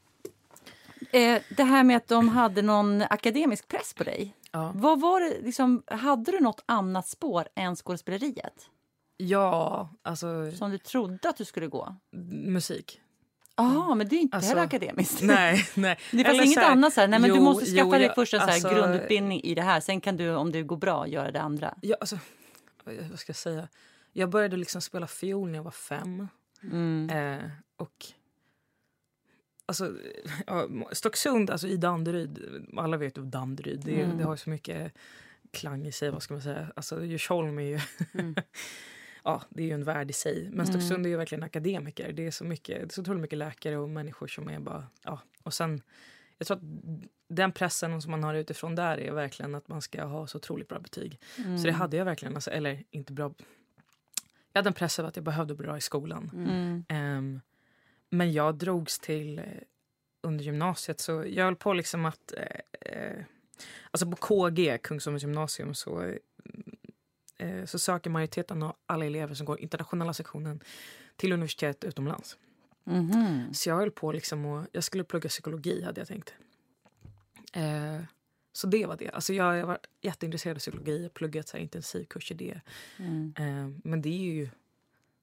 [1.14, 4.37] Eh, det här med att de hade någon akademisk press på dig.
[4.52, 4.73] Ja.
[4.75, 8.68] Vad var det, liksom, hade du något annat spår än skådespeleriet?
[9.16, 11.97] Ja, alltså Som du trodde att du skulle gå?
[12.44, 13.00] musik.
[13.56, 15.23] Ja, men det är inte Alltså, heller akademiskt.
[15.23, 15.99] Nej, nej.
[16.11, 17.90] Det fanns inget så här- annat så här, nej men du Jo, måste skaffa jo,
[17.90, 19.80] dig först en så alltså- grundutbildning i det här.
[19.80, 21.75] Sen kan du, om det går bra, göra det andra.
[21.80, 22.18] Ja, alltså,
[23.11, 23.68] vad ska jag säga?
[24.12, 26.28] Jag började liksom spela fiol när jag var fem.
[26.62, 27.11] Mm.
[27.11, 28.06] Eh, och
[29.66, 29.97] alltså,
[30.47, 32.38] ja, Stocksund, alltså i Danderyd,
[32.76, 34.18] alla vet ju Danderyd, det, Mm.
[34.18, 34.92] det har ju så mycket
[35.50, 36.11] klang i sig.
[36.11, 36.73] vad ska man säga.
[36.76, 37.80] Alltså Djursholm är ju...
[39.25, 40.49] ja, det är ju en värld i sig.
[40.52, 42.12] Men Stocksund är ju verkligen akademiker.
[42.12, 44.87] Det är så mycket, det är så otroligt mycket läkare och människor som är bara...
[45.05, 45.20] Ja.
[45.42, 45.83] Och sen,
[46.38, 46.62] jag tror att
[47.29, 50.68] den pressen som man har utifrån där är verkligen att man ska ha så otroligt
[50.68, 51.20] bra betyg.
[51.37, 52.35] Så det hade jag verkligen.
[52.35, 53.35] Alltså, eller inte bra...
[54.53, 56.31] Jag hade en press av att jag behövde bli bra i skolan.
[56.88, 57.40] Mm.
[58.14, 59.44] Men jag drogs till eh,
[60.22, 62.33] under gymnasiet så jag höll på liksom att...
[62.37, 63.24] Eh, eh,
[63.90, 66.16] alltså på KG, Kungsholmens gymnasium, så, eh,
[67.38, 70.61] eh, så söker majoriteten av alla elever som går internationella sektionen
[71.16, 72.38] till universitet utomlands.
[72.85, 73.55] Mhm.
[73.55, 76.35] Så jag höll på liksom och jag skulle plugga psykologi hade jag tänkt.
[77.53, 78.00] Eh,
[78.53, 79.11] så det var det.
[79.11, 82.61] Alltså jag har varit jätteintresserad av psykologi, pluggat så här intensivkurs i det.
[82.98, 83.81] Mm.
[83.85, 84.48] Men det är ju...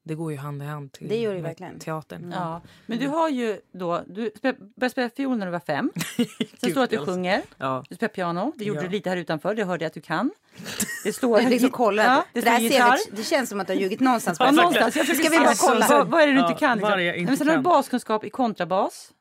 [0.03, 1.79] Det går ju hand i hand till Det gör det verkligen.
[1.79, 2.31] teatern.
[2.35, 5.91] Ja, men du har ju då, du började spela fiol när du var fem.
[6.57, 7.83] Sen står det att du sjunger, Ja.
[7.89, 8.83] du spelar piano, det gjorde Ja.
[8.83, 10.31] du lite här utanför, det hörde jag att du kan.
[11.03, 11.41] Det står...
[11.41, 12.03] Jag liksom kollar.
[12.03, 12.97] Ja, det, det där gitarr.
[13.11, 14.37] det känns som att du har ljugit någonstans.
[14.39, 14.55] Ja, på det.
[14.57, 14.95] någonstans.
[14.95, 15.87] Jag Ska vi bara kolla?
[15.89, 16.79] Vad, vad är det du inte kan?
[16.79, 19.11] vad det jag Nej, inte men sen har du baskunskap i kontrabas.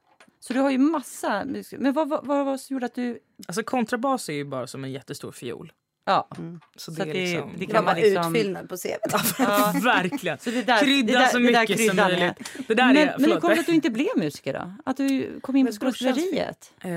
[0.40, 1.44] Så du har ju massa...
[1.78, 3.18] Men vad, vad, vad det som gjorde att du...
[3.48, 5.72] Alltså kontrabas är ju bara som en jättestor fiol.
[6.10, 6.38] Ja, Så,
[6.76, 7.54] Så det att är det- liksom...
[7.58, 9.36] det kan vara liksom- utfyllnad på CVt.
[9.38, 9.72] Ja.
[9.84, 10.38] Verkligen!
[10.38, 12.52] så det där, Krydda det där, så det där mycket som möjligt.
[12.68, 13.14] Det där Men, är...
[13.18, 14.72] men hur kom det att du inte blev musiker då?
[14.86, 16.72] Att du kom in på skådespeleriet?
[16.80, 16.90] Eh,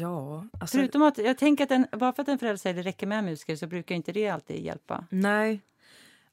[0.00, 0.76] ja, alltså...
[0.76, 3.24] Förutom att jag tänker att en, bara för att en förälder säger det räcker med
[3.24, 5.04] musiker så brukar inte det alltid hjälpa.
[5.10, 5.60] Nej.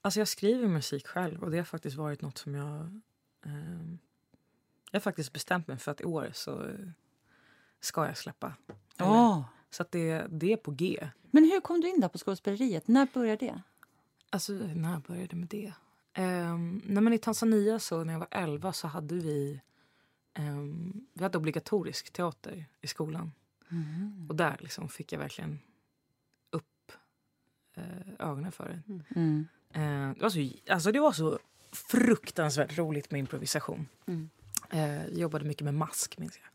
[0.02, 3.02] Alltså jag skriver musik själv och det har faktiskt varit något som jag...
[3.46, 3.98] ehm,
[4.92, 6.66] jag har faktiskt bestämt mig för att i år så
[7.80, 8.54] ska jag släppa.
[8.98, 9.42] Eller- Oh.
[9.76, 11.10] Så att det, det är på G.
[11.32, 12.88] Men hur kom du in då på skådespeleriet?
[12.88, 13.62] När började det?
[14.30, 15.74] Alltså, när började med det?
[16.18, 19.62] Um, när man I Tanzania så när jag var 11 så hade vi
[20.34, 23.32] ehm, vi hade obligatorisk teater i skolan.
[24.30, 25.60] Och där liksom fick jag verkligen
[26.50, 26.92] upp
[27.74, 29.04] eh, ögonen för det.
[29.16, 29.48] Mm.
[29.74, 31.40] Eh, det, var så, alltså det var så
[31.72, 33.88] fruktansvärt roligt med improvisation.
[34.06, 34.30] Mm.
[34.72, 36.50] Jag jobbade mycket med mask, minns jag.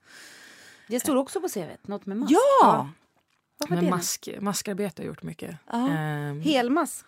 [0.89, 2.33] Det står också på CVt, något med mask.
[2.33, 2.63] Ja!
[2.63, 2.89] Var
[3.69, 5.57] Men mask, maskarbete har jag gjort mycket.
[5.73, 7.07] Ehm, Helmask.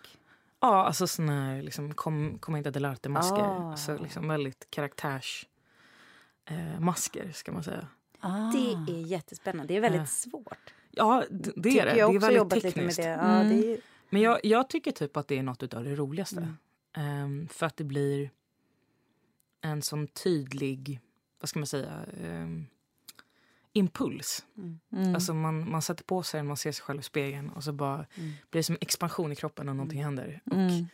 [0.59, 3.41] Ja, alltså sån här liksom, kom, commedia dell'arte-masker.
[3.43, 3.71] Ah.
[3.71, 5.47] Alltså liksom väldigt karaktärs...
[6.45, 7.87] Eh, masker, ska man säga.
[8.19, 8.51] Ah.
[8.51, 9.73] Det är jättespännande.
[9.73, 10.05] Det är väldigt Ja.
[10.05, 10.73] svårt.
[10.91, 11.95] Ja, det är det.
[11.97, 12.97] jag Det är väldigt jobbat tekniskt.
[12.97, 13.23] lite med det.
[13.23, 13.49] Ja, Mm.
[13.61, 16.37] det är, Men jag, jag tycker typ att det är något av det roligaste.
[16.37, 16.55] Mm.
[17.23, 18.29] Ehm, för att det blir
[19.61, 20.99] en sån tydlig,
[21.39, 22.65] vad ska man säga, ehm,
[23.73, 24.45] impuls.
[24.93, 25.15] Mm.
[25.15, 27.93] Alltså man, man sätter på sig man ser sig själv i spegeln och så bara
[27.95, 28.05] Mm.
[28.51, 30.41] blir det som en expansion i kroppen när någonting händer.
[30.45, 30.87] Och Mm.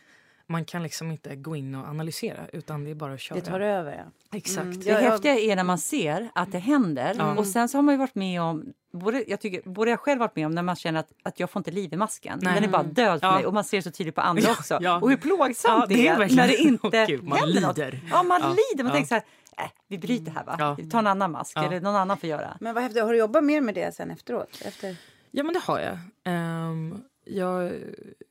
[0.46, 3.38] man kan liksom inte gå in och analysera utan det är bara att köra.
[3.38, 3.92] det tar över,
[4.32, 4.36] ja.
[4.38, 4.64] Exakt.
[4.64, 4.80] Mm.
[4.80, 7.14] Det Ja, jag- häftiga är när man ser att det händer.
[7.18, 7.34] Ja.
[7.36, 10.20] Och sen så har man ju varit med om, både jag, tycker, både jag själv
[10.20, 12.38] varit med om när man känner att, att jag får inte liv i masken.
[12.42, 12.54] Nej.
[12.54, 13.34] Den är bara död för Ja.
[13.34, 14.78] mig och man ser det så tydligt på andra också.
[14.80, 15.00] Ja.
[15.00, 17.38] Och hur plågsamt Ja, det, det är är verkligen- när det inte Åh, Gud, man
[17.38, 17.76] händer något.
[17.78, 18.00] lider.
[18.10, 18.48] Ja, man Ja.
[18.48, 18.84] lider.
[18.84, 18.94] Man Ja.
[18.94, 19.24] tänker så här,
[19.58, 20.56] äh, vi bryter här va.
[20.58, 20.74] Ja.
[20.74, 21.64] Vi tar en annan mask Ja.
[21.64, 22.56] eller någon annan får göra.
[22.60, 23.02] Men vad häftigt.
[23.02, 24.62] Har du jobbat mer med det sen efteråt?
[24.64, 24.96] Efter...
[25.30, 25.98] Ja, men det har jag.
[26.24, 27.72] Ehm, jag,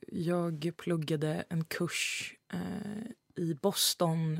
[0.08, 4.38] jag pluggade en kurs eh, i Boston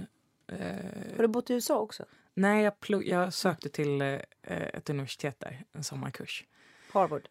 [0.53, 2.05] Eh, Har du bott i USA också?
[2.35, 6.45] nej, jag, plugg, jag sökte till eh, ett universitet där, en sommarkurs.
[6.93, 7.29] Harvard.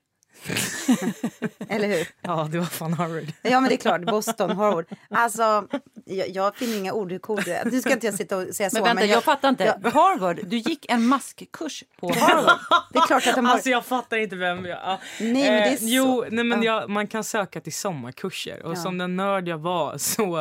[1.70, 2.08] Eller hur?
[2.22, 3.24] Ja, det var fan Harvard.
[3.42, 4.02] Ja, men det är klart.
[4.02, 4.86] Boston, Harvard.
[5.10, 5.68] Alltså,
[6.06, 7.66] jag, jag finner inga ord hur cool du är.
[7.66, 8.76] Nu ska inte jag sitta och säga så.
[8.76, 9.64] Men vänta, jag, fattar inte.
[9.84, 12.60] jag- Harvard, du gick en maskkurs på Harvard.
[12.94, 13.54] Det är klart att de har...
[13.54, 14.80] Alltså jag fattar inte vem jag...
[14.84, 15.00] Ja.
[15.20, 16.82] Nej, men det är så- Jo, nej, men Ja.
[16.82, 18.64] jag, man kan söka till sommarkurser.
[18.66, 18.76] Och Ja.
[18.76, 20.40] som den nörd jag var så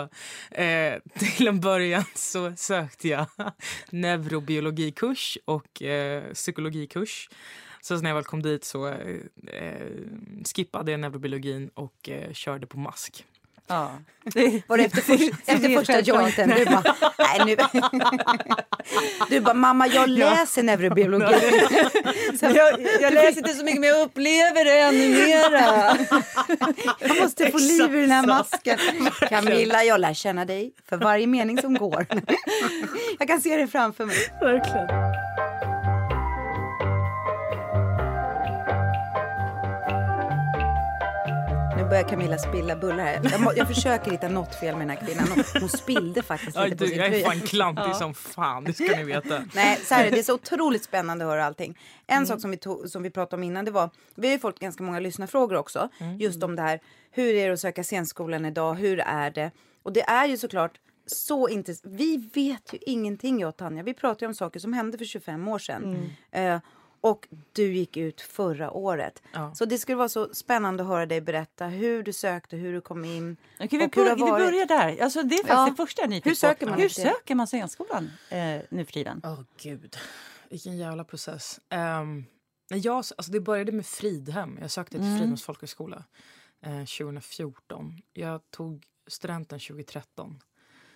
[0.51, 0.95] eh,
[1.37, 3.27] till en början så sökte jag
[3.91, 7.29] neurobiologikurs och eh, psykologikurs.
[7.89, 8.95] Så när jag väl kom dit så eh,
[9.47, 9.87] eh,
[10.55, 13.25] skippade jag neurobiologin och eh, körde på mask.
[13.67, 13.91] Ja.
[14.25, 15.15] Det, Var det efter, för,
[15.53, 16.53] efter första jointen?
[16.57, 17.81] Du bara, nej nu.
[19.29, 21.35] Du bara, mamma jag läser neurobiologi.
[22.41, 25.97] Så Jag, jag läser inte så mycket men jag upplever det ännu mera.
[27.01, 28.79] jag måste få liv i den här masken.
[29.29, 32.07] Camilla, jag lär känna dig för varje mening som går.
[33.19, 34.17] Jag kan se det framför mig.
[34.41, 34.89] Verkligen.
[41.89, 43.21] Börjar Camilla spilla bullar här.
[43.33, 45.29] Jag, må, jag försöker hitta något fel med den här kvinnan.
[45.29, 48.65] Hon, hon spillde faktiskt Aj, lite på du, sin jag är fan klantig som fan,
[48.65, 49.45] det ska ni veta.
[49.55, 51.79] Nej, så här, är det är så otroligt spännande att höra allting.
[52.07, 54.39] En sak som vi, tog, som vi pratade om innan, det var, vi har ju
[54.39, 58.45] fått ganska många lyssnarfrågor också, just om det här, hur är det att söka scenskolan
[58.45, 59.51] idag, hur är det?
[59.83, 60.73] Och det är ju såklart
[61.07, 61.93] så intensivt.
[61.93, 65.05] Vi vet ju ingenting jag och Tanja, vi pratar ju om saker som hände för
[65.05, 66.11] 25 år sedan.
[66.31, 66.59] Eh,
[67.01, 69.23] och du gick ut förra året.
[69.33, 69.55] Ja.
[69.55, 72.81] Så det skulle vara så spännande att höra dig berätta hur du sökte, hur du
[72.81, 73.37] kom in.
[73.61, 75.03] Okej, vi, och hur har vi börjar där.
[75.03, 75.67] Alltså, det är faktiskt Ja.
[75.71, 79.21] det första jag är Hur söker man Hur söker man scenskolan eh, nu för tiden?
[79.25, 79.97] Åh gud,
[80.51, 81.61] vilken jävla process.
[82.01, 82.25] Um,
[82.69, 84.59] jag, alltså det började med Fridhem.
[84.61, 85.19] Jag sökte till Mm.
[85.19, 86.05] Fridhems folkhögskola
[86.63, 88.03] eh, 2014.
[88.13, 90.41] Jag tog studenten 2013.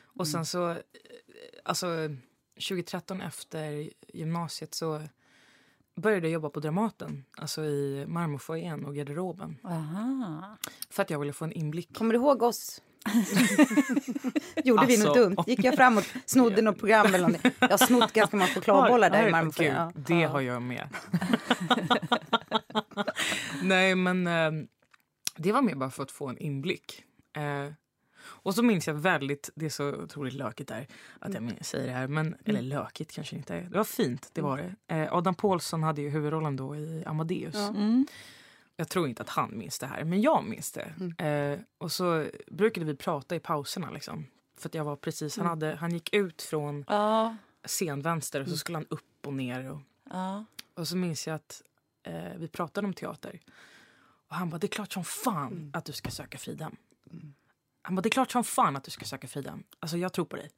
[0.05, 0.77] Och sen så, eh,
[1.65, 1.87] alltså
[2.69, 5.03] 2013 efter gymnasiet så
[5.97, 7.25] började jobba på Dramaten.
[7.37, 9.59] Alltså i marmorfoajén och garderoben.
[9.65, 10.57] Aha.
[10.91, 11.97] För att jag ville få en inblick.
[11.97, 12.83] Kommer du ihåg oss?
[14.65, 15.37] Gjorde vi något Alltså, dumt?
[15.47, 17.51] Gick jag framåt, snodde något program eller någonting?
[17.59, 19.75] Jag har snott ganska många chokladbollar där i marmorfoajén.
[19.75, 19.93] Ja.
[19.95, 20.89] Det har jag med.
[23.63, 24.51] Nej, men eh,
[25.37, 27.05] det var mer bara för att få en inblick.
[27.37, 27.73] Eh,
[28.25, 30.87] och så minns jag väldigt, det är så otroligt lökigt där
[31.19, 33.61] att jag säger det här, men, eller lökigt kanske inte är.
[33.63, 34.57] Det var fint, det var
[34.87, 34.95] det.
[34.95, 37.55] Eh, Adam Pålsson hade ju huvudrollen då i Amadeus.
[37.55, 38.07] Mm.
[38.77, 41.25] Jag tror inte att han minns det här, men jag minns det.
[41.27, 44.27] Eh, och så brukade vi prata i pauserna liksom.
[44.59, 47.37] För att jag var precis, han, hade, han gick ut från Ja.
[47.65, 49.71] scenvänster och så skulle han upp och ner.
[49.71, 49.81] Och,
[50.11, 50.45] ja.
[50.75, 51.63] och så minns jag att
[52.03, 53.41] eh, vi pratade om teater.
[54.29, 56.77] Och han bara, det är klart som fan att du ska söka Fridhem.
[57.83, 59.63] Han bara, det är klart som fan att du ska söka Fridhem.
[59.81, 60.51] Alltså jag tror på dig.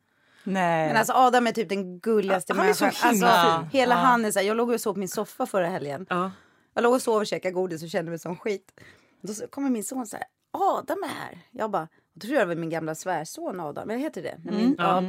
[0.44, 0.88] Nej.
[0.88, 3.10] Men alltså Adam är typ den gulligaste Han är så människan.
[3.12, 3.80] himla alltså, fin.
[3.80, 3.98] Hela Ja.
[4.00, 6.06] han är så här, jag låg och sov på min soffa förra helgen.
[6.10, 6.30] Ja.
[6.74, 8.80] Jag låg och sov och käkade godis och kände mig som skit.
[9.20, 11.38] Då kommer min son så här, Adam är här.
[11.50, 14.40] Jag bara, då tror jag det var min gamla svärson Adam, eller heter det?
[14.44, 15.02] Min, ja.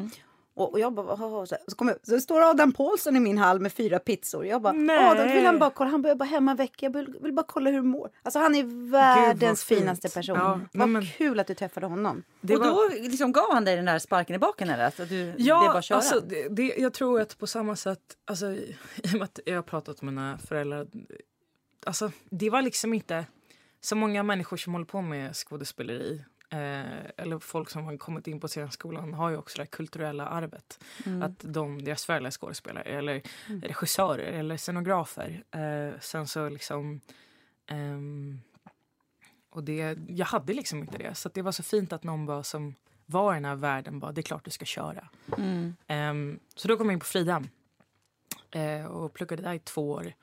[0.58, 3.38] Och, och jag bara, "Haha", så, så, kommer, jag- så står Adam Paulsson i min
[3.38, 4.46] hall med fyra pizzor.
[4.46, 5.06] Jag bara, Nej.
[5.06, 7.46] Adam vill han bara kolla, han börjar bara hemma en vecka, jag vill, vill bara
[7.48, 8.10] kolla hur du mår.
[8.24, 10.36] Alltså han är världens finaste person.
[10.38, 12.24] Ja, Vad men- kul att du träffade honom.
[12.42, 14.88] Det och då liksom gav han dig den där sparken i baken eller?
[14.88, 15.98] Att du, det är Ja, bara köra?
[15.98, 18.00] alltså, det, det, jag tror att på samma sätt...
[18.26, 20.88] Alltså, I och med att jag har pratat med mina föräldrar.
[21.86, 23.26] Alltså, det var liksom inte...
[23.82, 28.40] Så många människor som håller på med skådespeleri eh, eller folk som har kommit in
[28.40, 30.80] på scenskolan har ju också det kulturella arvet.
[31.24, 33.22] Att de, deras föräldrar är skådespelare eller
[33.62, 35.44] regissörer eller scenografer.
[35.52, 37.02] Eh, sen så liksom...
[37.68, 38.40] ehm,
[39.50, 41.16] och det, jag hade liksom inte det.
[41.16, 44.12] Så det var så fint att någon bara som var i den här världen bara,
[44.12, 45.10] det är klart du ska köra.
[45.38, 45.76] Mm.
[45.88, 47.50] Ehm, så då kom jag in på Fridhem
[48.52, 50.14] eh, och pluggade där i två år.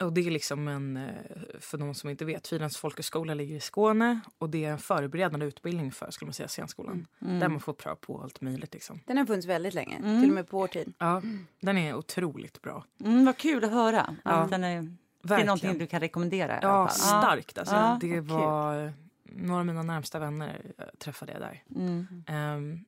[0.00, 1.14] Och det är liksom en, eh,
[1.60, 5.46] för de som inte vet, Fridhems folkhögskola ligger i Skåne och det är en förberedande
[5.46, 7.06] utbildning för skulle man säga, scenskolan.
[7.18, 8.74] Där man får pröva på allt möjligt.
[8.74, 9.00] Liksom.
[9.06, 10.94] Den har funnits väldigt länge, till och med på vår tid.
[10.98, 11.22] Ja,
[11.60, 12.84] den är otroligt bra.
[13.04, 14.16] Mm, vad kul att höra.
[14.24, 14.30] Ja.
[14.30, 16.52] Att den är, det är någonting du kan rekommendera.
[16.54, 16.96] i alla Ja, fall.
[16.98, 17.58] starkt.
[17.58, 21.62] Alltså, Ja, det var några av mina närmsta vänner eh, träffade jag där.
[21.76, 22.24] Mm.
[22.26, 22.84] Ehm,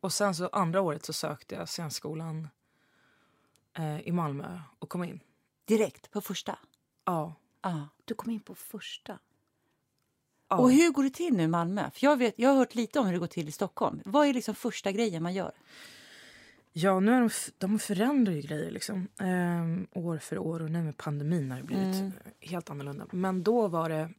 [0.00, 2.48] och sen så andra året så sökte jag scenskolan
[3.78, 5.20] eh, i Malmö och kom in.
[5.78, 6.58] Direkt på första.
[7.04, 7.34] Ja.
[7.62, 7.88] Ja.
[8.04, 9.18] Du kom in på första.
[10.48, 10.56] ja.
[10.58, 11.90] Och hur går det till nu i Malmö?
[11.90, 14.00] För jag, vet, jag har hört lite om hur det går till i Stockholm.
[14.04, 15.52] Vad är liksom första grejen man gör?
[16.72, 19.08] Ja, nu är de, de förändrar ju grejer liksom.
[19.20, 22.12] Ehm, år för år och nu med pandemin har det blivit Mm.
[22.40, 23.06] helt annorlunda.
[23.12, 24.10] Men då var det...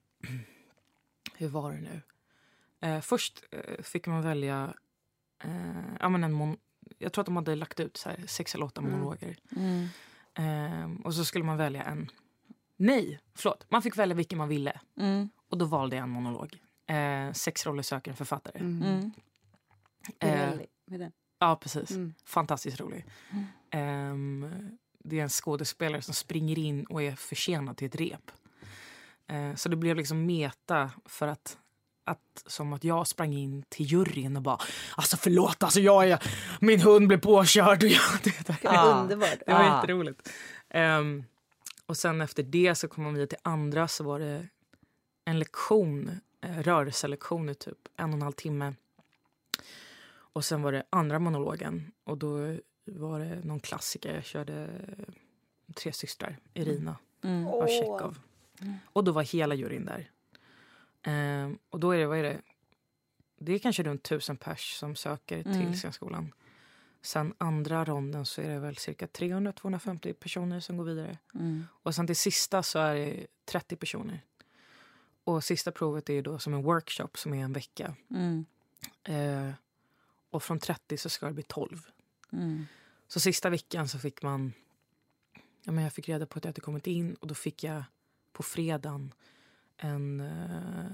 [1.37, 2.01] Hur var det nu?
[2.79, 4.73] Eh, först eh, fick man välja
[5.43, 6.57] eh, ja, men en mon,
[6.97, 9.37] jag tror att de hade lagt ut så här, sex eller åtta monologer.
[9.57, 9.87] Mm.
[10.39, 12.11] Um, och så skulle man välja en.
[12.77, 13.65] Nej, förlåt.
[13.69, 14.79] Man fick välja vilken man ville.
[14.97, 15.29] Mm.
[15.49, 16.59] Och då valde jag en monolog.
[16.91, 18.59] Uh, sex roller söker en författare.
[18.59, 18.83] Mm.
[18.83, 19.11] mm.
[20.23, 21.11] Uh, med den.
[21.39, 21.91] Ja, precis.
[21.91, 22.13] Mm.
[22.25, 23.05] Fantastiskt rolig.
[23.73, 28.31] Um, det är en skådespelare som springer in och är försenad till ett rep.
[29.31, 31.57] Uh, så det blev liksom meta för att
[32.03, 34.57] att, som att jag sprang in till juryn och bara
[34.95, 36.23] alltså förlåt, alltså jag är,
[36.61, 37.83] min hund blev påkörd.
[37.83, 39.39] Och jag, det, det, ah, underbart.
[39.45, 39.75] Det var ah.
[39.75, 40.29] jätteroligt.
[40.73, 41.23] Um,
[41.85, 44.47] och sen efter det så kom man vidare till andra så var det
[45.25, 48.73] en lektion, eh, rörelselektion i typ en och en halv timme.
[50.33, 54.15] Och sen var det andra monologen och då var det någon klassiker.
[54.15, 54.69] Jag körde
[55.75, 57.47] Tre systrar, Irina mm.
[57.47, 58.19] av Tjechov.
[58.61, 58.75] Mm.
[58.85, 60.11] Och då var hela juryn där.
[61.05, 62.41] Um, och då är det, vad är det?
[63.37, 65.59] Det är kanske runt tusen pers som söker mm.
[65.59, 66.33] till scenskolan.
[67.01, 71.17] Sen andra ronden så är det väl cirka 300-250 personer som går vidare.
[71.35, 71.67] Mm.
[71.71, 74.21] Och sen till sista så är det 30 personer.
[75.23, 77.95] Och sista provet är då som en workshop som är en vecka.
[78.09, 78.45] Mm.
[79.09, 79.53] Uh,
[80.29, 81.81] och från 30 så ska det bli 12.
[82.31, 82.65] Mm.
[83.07, 84.53] Så sista veckan så fick man...
[85.63, 87.83] Ja, men jag fick reda på att jag hade kommit in och då fick jag
[88.31, 89.13] på fredagen
[89.81, 90.91] en uh,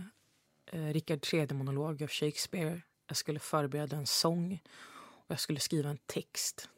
[0.73, 2.82] uh, Richard III-monolog av Shakespeare.
[3.08, 4.63] Jag skulle förbereda en sång
[5.00, 6.69] och jag skulle skriva en text.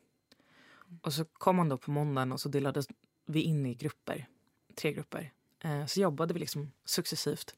[1.02, 2.88] Och så kom man då på måndagen och så delades
[3.26, 4.28] vi in i grupper,
[4.76, 5.32] tre grupper.
[5.66, 7.56] Uh, så jobbade vi liksom successivt.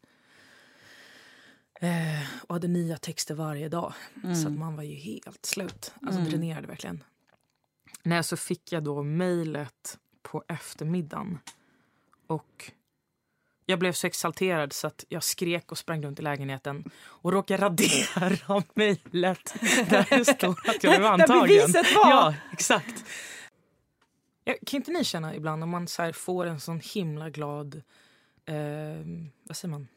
[1.82, 3.94] Eh, och hade nya texter varje dag.
[4.24, 4.36] Mm.
[4.36, 5.94] Så att man var ju helt slut.
[6.02, 6.32] Alltså mm.
[6.32, 7.04] dränerade verkligen.
[8.04, 11.40] Nej, så fick jag då mejlet på eftermiddagen.
[12.28, 12.72] Och
[13.72, 17.64] jag blev så exalterad så att jag skrek och sprang runt i lägenheten och råkade
[17.66, 19.56] radera mejlet
[19.90, 21.42] där det stod att jag blev antagen.
[21.42, 22.10] Där beviset var!
[22.10, 23.04] Ja, exakt.
[24.46, 27.82] Kan inte ni känna ibland om man så får en sån himla glad...
[28.46, 28.56] Eh,
[29.44, 29.88] vad säger man?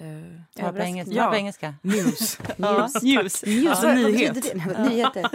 [0.00, 1.14] Uh, ja, på engelska.
[1.14, 1.74] Ja, på engelska.
[1.82, 2.38] News.
[2.56, 3.02] news.
[3.02, 3.44] news.
[3.46, 3.68] news.
[3.68, 4.54] Alltså, nyhet.
[4.78, 5.30] Nyheter.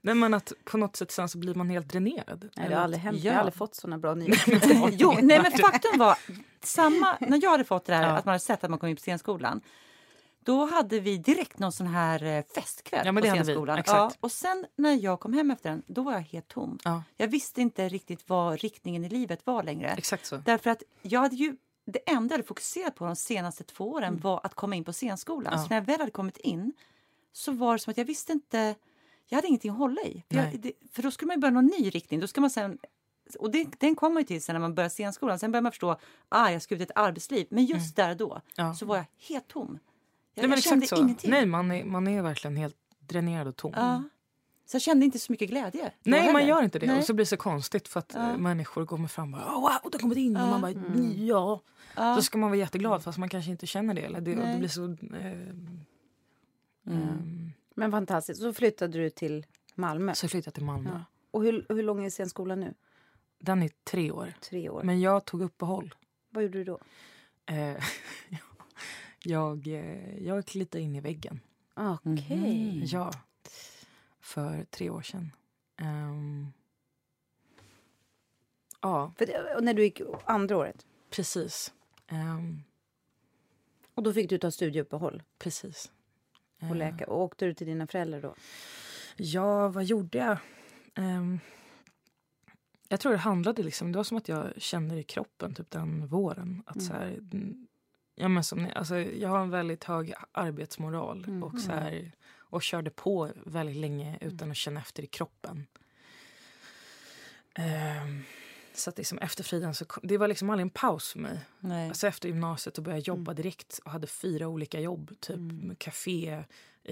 [0.00, 2.48] Nej, men att på något sätt sen så blir man helt dränerad.
[2.56, 3.18] Nej, det har aldrig hänt.
[3.18, 3.24] Ja.
[3.24, 4.90] Jag har aldrig fått såna bra nyheter.
[4.92, 6.18] jo, nej, men faktum var,
[6.60, 8.08] samma, när jag hade fått det här, ja.
[8.08, 9.60] att man hade sett att man kom in på scenskolan,
[10.44, 13.82] då hade vi direkt någon sån här eh, festkväll ja, på scenskolan.
[13.86, 16.78] Ja, och sen när jag kom hem efter den, då var jag helt tom.
[16.84, 17.02] Ja.
[17.16, 19.94] Jag visste inte riktigt vad riktningen i livet var längre.
[19.98, 20.36] Exakt så.
[20.36, 24.08] Därför att jag hade ju det enda jag hade fokuserat på de senaste två åren
[24.08, 24.20] mm.
[24.20, 25.52] var att komma in på scenskolan.
[25.52, 25.62] Ja.
[25.62, 26.72] Så när jag väl hade kommit in
[27.32, 28.74] så var det som att jag visste inte...
[29.28, 30.24] Jag hade ingenting att hålla i.
[30.30, 32.20] För, jag, det, för då skulle man börja någon ny riktning.
[32.20, 32.78] Då ska man sen,
[33.38, 35.38] och det, den kommer man till sen när man börjar scenskolan.
[35.38, 35.96] Sen börjar man förstå
[36.28, 37.46] ah, jag ska ut i ett arbetsliv.
[37.50, 38.08] Men just mm.
[38.08, 38.74] där då ja.
[38.74, 39.78] så var jag helt tom.
[40.34, 40.96] Jag, Nej, jag kände så.
[40.96, 41.30] ingenting.
[41.30, 43.72] Nej, man är, man är verkligen helt dränerad och tom.
[43.76, 44.02] Ja.
[44.72, 45.92] Så jag kände inte så mycket glädje.
[46.02, 46.86] Nej, man gör inte det.
[46.86, 46.98] Nej.
[46.98, 48.36] Och så blir det så konstigt för att ja.
[48.36, 50.32] människor kommer fram och bara, wow, du har kommit in.
[50.32, 50.42] Ja.
[50.42, 51.26] Och man bara, mm.
[51.26, 51.60] ja.
[51.96, 52.16] ja.
[52.16, 54.00] Så ska man vara jätteglad fast man kanske inte känner det.
[54.00, 54.84] Eller det, det blir så...
[54.84, 55.78] Eh, mm.
[56.84, 57.52] um.
[57.74, 58.40] Men fantastiskt.
[58.40, 60.14] Så flyttade du till Malmö?
[60.14, 60.90] Så flyttade jag till Malmö.
[60.90, 61.04] Ja.
[61.30, 62.74] Och hur, hur lång är scenskolan nu?
[63.38, 64.34] Den är tre år.
[64.40, 64.82] Tre år.
[64.82, 65.94] Men jag tog uppehåll.
[66.30, 66.78] Vad gjorde du då?
[67.46, 67.56] Eh,
[69.24, 71.40] jag, eh, jag gick in i väggen.
[71.74, 72.12] Okej.
[72.12, 72.36] Okay.
[72.36, 72.82] Mm.
[72.84, 73.12] Ja
[74.32, 75.30] för tre år sedan.
[75.80, 76.52] Um,
[78.80, 79.12] ja.
[79.18, 80.86] Det, när du gick andra året?
[81.10, 81.72] Precis.
[82.10, 82.64] Um,
[83.94, 85.22] och då fick du ta studieuppehåll?
[85.38, 85.92] Precis.
[86.70, 87.06] Och läka.
[87.06, 88.34] Och åkte du till dina föräldrar då?
[89.16, 90.38] Ja, vad gjorde jag?
[90.94, 91.40] Um,
[92.88, 95.70] jag tror det handlade liksom, det var som att jag kände det i kroppen typ
[95.70, 96.62] den våren.
[96.66, 96.86] Att mm.
[96.86, 97.20] så här,
[98.14, 101.24] ja, men som, alltså, jag har en väldigt hög arbetsmoral.
[101.24, 101.42] Mm.
[101.42, 102.12] Och så här,
[102.52, 105.66] och körde på väldigt länge utan att känna efter i kroppen.
[107.58, 108.24] Um,
[108.74, 111.40] så att liksom efter friden så det var liksom aldrig en paus för mig.
[111.60, 111.88] Nej.
[111.88, 113.42] Alltså efter gymnasiet och började jag jobba mm.
[113.42, 115.10] direkt och hade fyra olika jobb.
[115.20, 115.76] Typ mm.
[115.76, 116.44] café,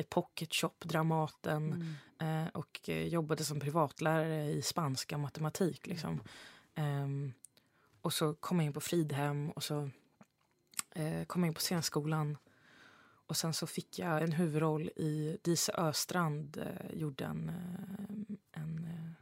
[0.09, 2.47] pocket shop, Dramaten mm.
[2.47, 5.87] eh, och eh, jobbade som privatlärare i spanska och matematik.
[5.87, 6.21] Liksom.
[6.77, 7.33] Um,
[8.01, 9.91] och så kom jag in på Fridhem och så
[10.95, 12.37] eh, kom jag in på scenskolan
[13.31, 18.85] och sen så fick jag en huvudroll i Disa Östrand eh, gjorde en, eh, en
[18.85, 19.13] eh,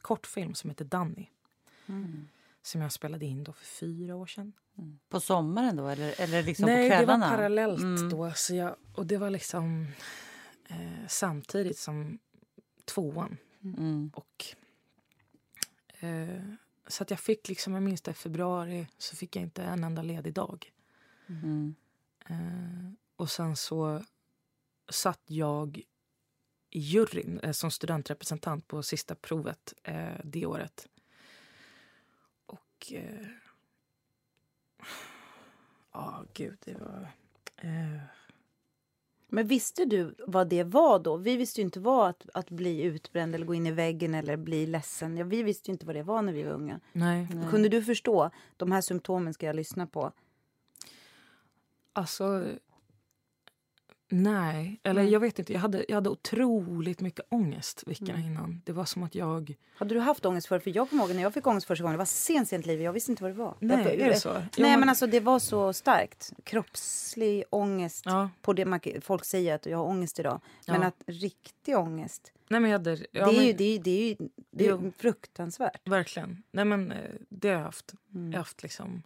[0.00, 1.26] kortfilm som heter Danny.
[1.86, 2.28] Mm.
[2.62, 4.52] Som jag spelade in då för fyra år sedan.
[4.78, 4.98] Mm.
[5.08, 7.24] På sommaren då eller, eller liksom Nej, på kvällarna?
[7.24, 8.08] det var parallellt mm.
[8.08, 8.32] då.
[8.34, 9.86] Så jag, och det var liksom
[10.68, 12.18] eh, samtidigt som
[12.84, 13.36] tvåan.
[13.62, 14.10] Mm.
[14.14, 14.44] Och,
[16.00, 16.42] eh,
[16.86, 19.84] så att jag fick liksom, jag minns det, i februari så fick jag inte en
[19.84, 20.72] enda ledig dag.
[21.26, 21.74] Mm.
[23.16, 24.02] Och sen så
[24.88, 25.82] satt jag
[26.70, 30.88] i juryn eh, som studentrepresentant på sista provet eh, det året.
[32.46, 32.86] Och...
[32.88, 32.98] Ja,
[35.92, 37.08] eh, oh, gud, det var...
[37.56, 38.00] Eh,
[39.28, 41.16] men visste du vad det var då?
[41.16, 44.36] Vi visste ju inte vad att, att bli utbränd eller gå in i väggen eller
[44.36, 45.16] bli ledsen.
[45.16, 46.80] Ja, vi visste ju inte vad det var när vi var unga.
[46.92, 47.28] Nej.
[47.30, 47.50] Nej.
[47.50, 48.30] Kunde du förstå?
[48.56, 50.12] De här symptomen ska jag lyssna på.
[51.92, 52.46] Alltså,
[54.08, 55.12] Nej, eller mm.
[55.12, 55.52] jag vet inte.
[55.52, 58.26] Jag hade, jag hade otroligt mycket ångest veckorna mm.
[58.26, 58.62] innan.
[58.64, 59.54] Det var som att jag...
[59.76, 61.94] Hade du haft ångest för För jag kommer ihåg när jag fick ångest första gången.
[61.94, 62.84] Det var sent, sent i livet.
[62.84, 63.56] Jag visste inte vad det var.
[63.58, 64.32] Nej, jag, är det så?
[64.32, 66.32] Nej, ja, men alltså det var så starkt.
[66.44, 68.02] Kroppslig ångest.
[68.06, 68.30] Ja.
[68.42, 70.40] På det man, folk säger att jag har ångest idag.
[70.66, 70.86] Men ja.
[70.86, 72.32] att riktig ångest.
[72.48, 74.66] Nej, men jag hade, ja, det, är men, ju, det, är, det är ju det
[74.66, 75.88] är fruktansvärt.
[75.88, 76.42] Verkligen.
[76.50, 77.94] Nej, men eh, det har jag haft.
[78.14, 78.32] Mm.
[78.32, 79.02] Jag har haft liksom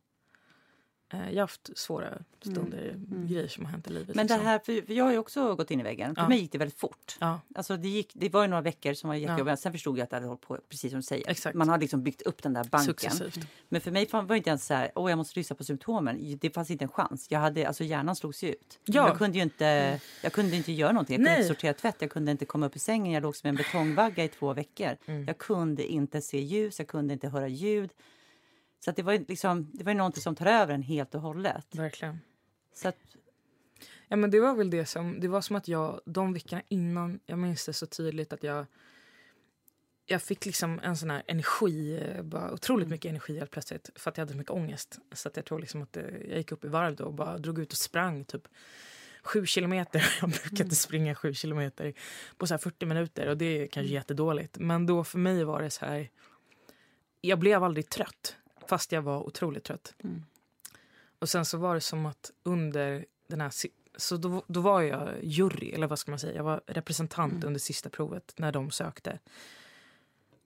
[1.11, 3.07] jag har haft svåra stunder, mm.
[3.11, 3.29] mm.
[3.29, 4.17] grejer som har hänt i livet.
[4.17, 4.39] Men liksom.
[4.39, 6.15] det här, för jag har ju också gått in i väggen.
[6.15, 6.29] För ja.
[6.29, 7.17] mig gick det väldigt fort.
[7.21, 7.41] Ja.
[7.55, 9.53] Alltså det, gick, det var ju några veckor som var jättejobbiga.
[9.53, 9.57] Ja.
[9.57, 11.31] Sen förstod jag att det hade hållit på, precis som du säger.
[11.31, 11.57] Exakt.
[11.57, 12.95] Man har liksom byggt upp den där banken.
[12.95, 13.47] Successivt.
[13.69, 16.39] Men för mig var det inte ens så här, åh jag måste lyssna på symptomen.
[16.41, 17.27] Det fanns inte en chans.
[17.31, 18.79] Jag hade, alltså hjärnan slogs ju ut.
[18.85, 19.09] Ja.
[19.09, 21.15] Jag kunde ju inte, jag kunde inte göra någonting.
[21.15, 21.41] Jag kunde Nej.
[21.41, 23.13] inte sortera tvätt, jag kunde inte komma upp ur sängen.
[23.13, 24.97] Jag låg som en betongvagga i två veckor.
[25.07, 25.25] Mm.
[25.27, 27.91] Jag kunde inte se ljus, jag kunde inte höra ljud.
[28.85, 31.67] Så det var liksom, det var någonting som tar över en helt och hållet.
[31.75, 32.21] Verkligen.
[32.75, 32.97] Så att...
[34.09, 37.21] Ja men det var väl det som, det var som att jag de veckorna innan,
[37.27, 38.67] jag minns det så tydligt att jag
[40.11, 42.91] jag fick liksom en sån här energi, bara otroligt mm.
[42.91, 44.99] mycket energi helt plötsligt för att jag hade så mycket ångest.
[45.13, 47.39] Så att jag tror liksom att det, jag gick upp i varv då och bara
[47.39, 48.49] drog ut och sprang typ
[49.23, 50.15] sju kilometer.
[50.21, 50.75] Jag brukar inte mm.
[50.75, 51.95] springa sju kilometer
[52.37, 53.95] på så 40 minuter och det är kanske mm.
[53.95, 54.59] jättedåligt.
[54.59, 56.11] Men då för mig var det så här,
[57.21, 58.37] jag blev aldrig trött.
[58.69, 59.95] Fast jag var otroligt trött.
[60.05, 60.25] Mm.
[61.19, 63.53] Och sen så var det som att under den här...
[63.97, 66.37] Så då, då var jag jury, eller vad ska man säga.
[66.37, 67.47] Jag var representant mm.
[67.47, 69.19] under sista provet när de sökte.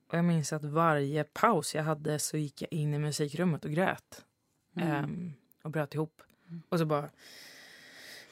[0.08, 3.70] Och jag minns att varje paus jag hade så gick jag in i musikrummet och
[3.70, 4.24] grät.
[4.76, 5.04] Mm.
[5.04, 6.22] Um, och bröt ihop.
[6.48, 6.62] Mm.
[6.68, 7.11] Och så bara...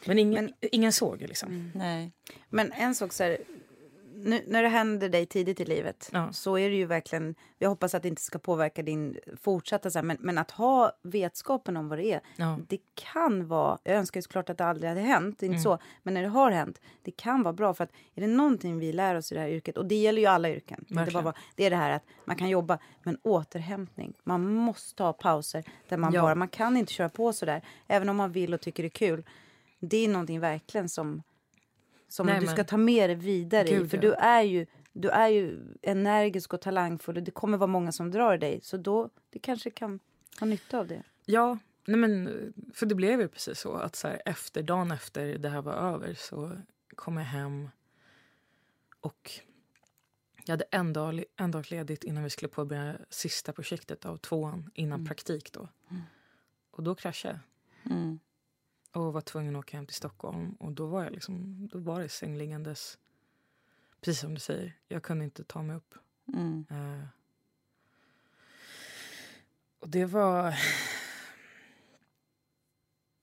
[0.05, 1.49] Men ingen, men, ingen såg liksom.
[1.49, 1.71] Mm.
[1.75, 2.13] Nej.
[2.49, 3.39] Men en sak så här,
[4.13, 6.33] nu, när det händer dig tidigt i livet ja.
[6.33, 9.99] så är det ju verkligen, jag hoppas att det inte ska påverka din fortsatta, så
[9.99, 12.59] här, men, men att ha vetskapen om vad det är, ja.
[12.69, 15.61] det kan vara, jag önskar ju såklart att det aldrig hade hänt, inte mm.
[15.61, 18.79] så, men när det har hänt, det kan vara bra för att är det någonting
[18.79, 21.35] vi lär oss i det här yrket, och det gäller ju alla yrken, det, bara,
[21.55, 25.97] det är det här att man kan jobba, men återhämtning, man måste ha pauser där
[25.97, 26.23] man ja.
[26.23, 28.87] bara, man kan inte köra på så där, även om man vill och tycker det
[28.87, 29.25] är kul.
[29.83, 31.23] Det är någonting verkligen som
[32.11, 33.89] som Nej, du ska ta med dig vidare Gud, i.
[33.89, 34.01] För ja.
[34.01, 38.11] du, är ju, du är ju energisk och talangfull och det kommer vara många som
[38.11, 38.61] drar dig.
[38.63, 40.01] Så då det kanske kan
[40.41, 41.03] ha nytta av det.
[41.25, 45.39] Ja, nej men, för det blev ju precis så att så här, efter dagen efter
[45.39, 46.57] det här var över så
[46.95, 47.69] kom jag hem
[49.01, 49.31] och
[50.45, 54.71] jag hade en dag, en dag ledigt innan vi skulle påbörja sista projektet av tvåan
[54.75, 55.07] innan mm.
[55.07, 55.53] praktik.
[55.53, 55.69] Då.
[55.91, 56.03] Mm.
[56.71, 57.41] Och då kraschade
[57.83, 57.93] jag.
[57.93, 58.19] Mm
[58.93, 60.53] och var tvungen att åka hem till Stockholm.
[60.53, 62.99] Och då var jag liksom, då var det sängliggandes.
[64.01, 65.95] Precis som du säger, jag kunde inte ta mig upp.
[66.35, 66.67] Mm.
[66.71, 67.05] Uh,
[69.81, 70.55] och det var...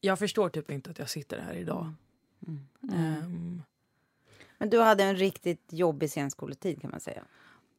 [0.01, 1.93] Jag förstår typ inte att jag sitter här idag.
[2.47, 2.67] Mm.
[2.84, 3.23] Mm.
[3.23, 3.63] Um,
[4.58, 7.23] Men du hade en riktigt jobbig senskoletid kan man säga.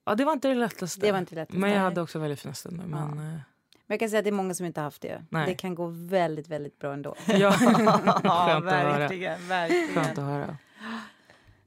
[0.05, 1.01] Ja, det var inte det lättaste.
[1.01, 1.59] Det var inte lättaste.
[1.59, 2.87] Men jag hade också väldigt fina stunder.
[2.87, 3.41] Men, ja.
[3.89, 5.25] Men jag kan säga att det är många som inte har haft det.
[5.31, 5.47] Nej.
[5.47, 7.15] Det kan gå väldigt, väldigt bra ändå.
[7.27, 7.35] Ja,
[8.25, 9.89] ja verkligen, verkligen.
[9.89, 10.57] Skönt att höra.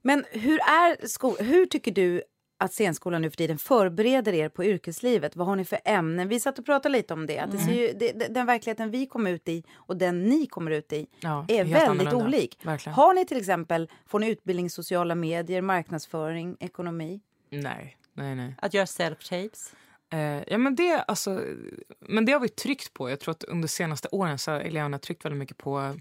[0.02, 2.22] Men hur, är sko hur tycker du
[2.58, 5.36] att scenskolan nu för tiden förbereder er på yrkeslivet?
[5.36, 6.28] Vad har ni för ämnen?
[6.28, 7.40] Vi satt och pratade lite om det.
[7.40, 10.72] Att det ser ju, det, den verkligheten vi kommer ut i och den ni kommer
[10.72, 12.26] ut i ja, är väldigt annorlunda.
[12.26, 12.60] olik.
[12.64, 12.94] Verkligen.
[12.94, 17.22] Har ni till exempel, får ni utbildning i sociala medier, marknadsföring, ekonomi?
[17.50, 18.56] Nej, nej, nej.
[18.58, 19.74] Att göra self-tapes?
[20.12, 21.46] Eh, ja, men, det, alltså,
[22.00, 23.10] men det har vi tryckt på.
[23.10, 26.00] Jag tror att under de senaste åren så har eleverna tryckt väldigt mycket på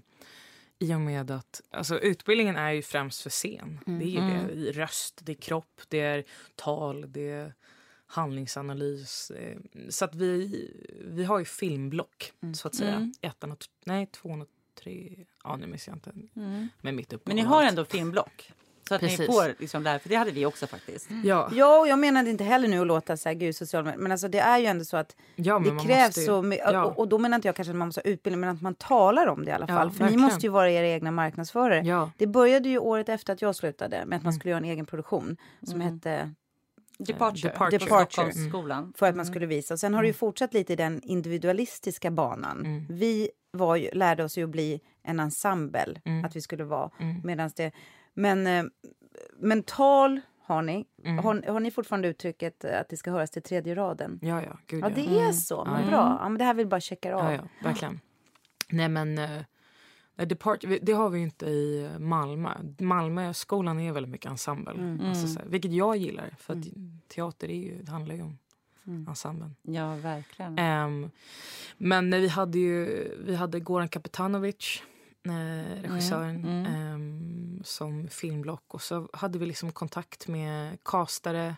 [0.79, 3.79] i och med att alltså, utbildningen är ju främst för scen.
[3.87, 3.99] Mm.
[3.99, 4.71] Det är det.
[4.71, 6.23] Röst, det är kropp, det är
[6.55, 7.53] tal, det är
[8.07, 9.31] handlingsanalys.
[9.31, 9.57] Eh,
[9.89, 10.69] så att vi,
[11.05, 12.55] vi har ju filmblock, mm.
[12.55, 12.95] så att säga.
[12.95, 13.13] Mm.
[13.21, 14.47] Ettan och, nej, tvåan och
[14.83, 15.25] tre...
[15.43, 16.09] Ja, nu minns jag inte.
[16.35, 16.67] Mm.
[16.81, 18.51] Men, mitt men ni har ändå filmblock?
[18.91, 19.19] Så att Precis.
[19.19, 21.09] ni får liksom där, för det hade vi också faktiskt.
[21.09, 21.27] Mm.
[21.27, 21.49] Ja.
[21.53, 24.39] ja, jag menade inte heller nu att låta så här, gud social men alltså det
[24.39, 26.85] är ju ändå så att ja, det krävs ju, så ja.
[26.85, 28.75] och, och, då menar inte jag kanske att man måste ha utbildning, men att man
[28.75, 29.91] talar om det i alla fall.
[29.91, 30.21] för verkligen.
[30.21, 32.09] ni måste ju vara era egna marknadsförare.
[32.17, 34.39] Det började ju året efter att jag slutade med att man mm.
[34.39, 34.63] skulle mm.
[34.63, 35.93] göra en egen produktion som mm.
[35.93, 36.33] hette
[36.97, 37.77] Departure, Departure.
[37.77, 38.71] Departure.
[38.71, 38.93] Mm.
[38.93, 39.73] För att man skulle visa.
[39.73, 42.65] Och sen har det ju fortsatt lite i den individualistiska banan.
[42.65, 42.85] Mm.
[42.89, 46.25] Vi var ju, lärde oss ju att bli en ensemble, mm.
[46.25, 46.89] att vi skulle vara.
[46.99, 47.21] Mm.
[47.23, 47.71] Medans det,
[48.13, 48.63] men, eh,
[49.39, 50.85] mental har ni.
[51.03, 51.17] Mm.
[51.17, 54.19] Har, har, ni fortfarande uttrycket att det ska höras till tredje raden?
[54.21, 54.57] Ja, ja.
[54.67, 54.89] Gud, ja.
[54.89, 55.33] ja det är mm.
[55.33, 55.65] så.
[55.65, 56.17] Men bra.
[56.21, 57.31] Ja, men det här vill bara checka av.
[57.31, 57.99] Ja, ja, verkligen.
[58.69, 59.17] Nej, men...
[59.17, 59.41] Uh,
[60.27, 62.49] depart, det har vi inte i Malmö.
[62.79, 64.73] Malmöskolan är väldigt mycket ensemble.
[64.73, 65.09] Mm.
[65.09, 66.35] Alltså, så här, vilket jag gillar.
[66.37, 67.01] För att mm.
[67.07, 68.37] teater är ju, det handlar ju om
[68.87, 69.07] mm.
[69.07, 69.55] ensemblen.
[69.61, 70.59] Ja, verkligen.
[70.59, 71.11] Um,
[71.77, 74.83] men vi hade ju vi hade Goran Kapetanovic
[75.23, 76.65] eh, regissören mm.
[76.65, 78.73] Eh, som filmblock.
[78.73, 81.55] Och så hade vi liksom kontakt med kastare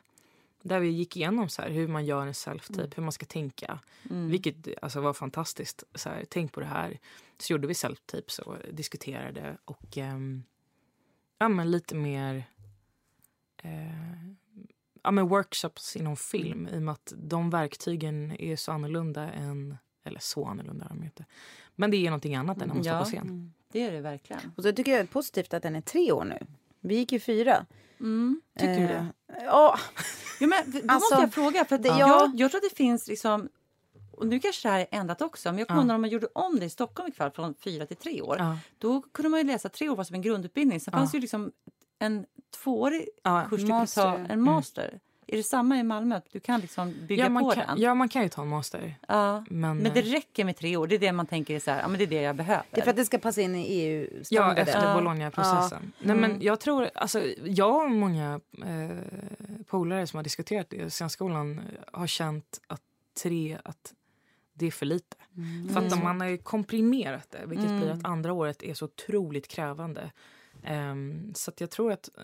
[0.61, 2.91] där vi gick igenom så här, hur man gör en self-tape, mm.
[2.95, 3.79] hur man ska tänka.
[4.09, 4.29] Mm.
[4.29, 5.83] Vilket alltså, var fantastiskt.
[5.95, 6.99] Så här, tänk på det här.
[7.37, 9.57] Så gjorde vi self-tapes och diskuterade.
[9.65, 10.17] Och eh,
[11.37, 12.45] ja, men lite mer
[13.63, 14.33] eh,
[15.03, 19.77] ja, men workshops inom film i och med att de verktygen är så annorlunda än...
[20.03, 21.25] Eller så annorlunda är de inte.
[21.75, 23.29] Men det är någonting annat än när man ja, står på scen.
[23.29, 23.53] Mm.
[23.71, 24.51] Det är det verkligen.
[24.57, 26.37] Och så tycker jag det är positivt att den är tre år nu.
[26.79, 27.65] Vi gick ju fyra.
[27.99, 28.41] Mm.
[28.59, 29.07] Tycker eh, du det?
[29.27, 29.79] Ja.
[30.39, 31.65] ja men, då alltså, måste jag fråga.
[31.65, 31.99] För det, ja.
[31.99, 33.49] jag, jag tror att det finns liksom...
[34.11, 35.49] Och nu kanske det här är ändrat också.
[35.49, 35.95] Men jag kommer ja.
[35.95, 38.35] om man gjorde om det i Stockholm ikväll från fyra till tre år.
[38.39, 38.57] Ja.
[38.77, 40.79] Då kunde man läsa tre år som en grundutbildning.
[40.79, 40.97] Sen ja.
[40.97, 41.51] fanns ju liksom
[41.99, 42.25] en
[42.63, 44.87] tvåårig ja, kurs du kunde ta, en master.
[44.87, 44.99] Mm.
[45.33, 46.21] Är det samma i Malmö?
[46.31, 47.81] Du kan liksom bygga ja, på kan, den?
[47.81, 48.95] Ja, man kan ju ta en master.
[49.07, 50.87] Ja, men, men det eh, räcker med tre år?
[50.87, 52.63] Det är det man tänker är så här, ja, men det är det jag behöver?
[52.71, 54.57] Det är för att det ska passa in i EU-standarden?
[54.57, 54.95] Ja, efter ja.
[54.95, 55.93] Bologna-processen.
[55.99, 56.11] Ja.
[56.11, 56.21] Mm.
[56.21, 58.97] men jag tror, alltså, jag och många eh,
[59.67, 61.61] polare som har diskuterat det i scenskolan
[61.91, 62.81] har känt att
[63.23, 63.93] tre, att
[64.53, 65.17] det är för lite.
[65.37, 65.73] Mm.
[65.73, 67.79] För att man har komprimerat det, vilket mm.
[67.79, 70.11] blir att andra året är så otroligt krävande.
[70.69, 72.23] Um, så att jag tror att uh,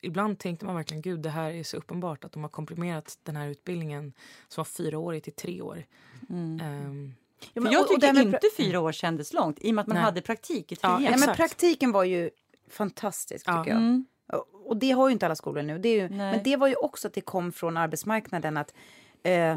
[0.00, 3.36] ibland tänkte man verkligen gud det här är så uppenbart att de har komprimerat den
[3.36, 4.12] här utbildningen
[4.48, 5.84] som var fyra år till tre år.
[6.30, 6.60] Mm.
[6.86, 7.14] Um,
[7.52, 9.94] ja, men, jag tycker och, inte fyra år kändes långt i och med att man
[9.94, 10.04] Nej.
[10.04, 11.02] hade praktik i trean.
[11.02, 12.30] Ja, men praktiken var ju
[12.68, 13.66] fantastisk tycker ja.
[13.66, 13.76] jag.
[13.76, 14.06] Mm.
[14.64, 15.78] Och det har ju inte alla skolor nu.
[15.78, 18.74] Det ju, men det var ju också att det kom från arbetsmarknaden att
[19.22, 19.56] eh,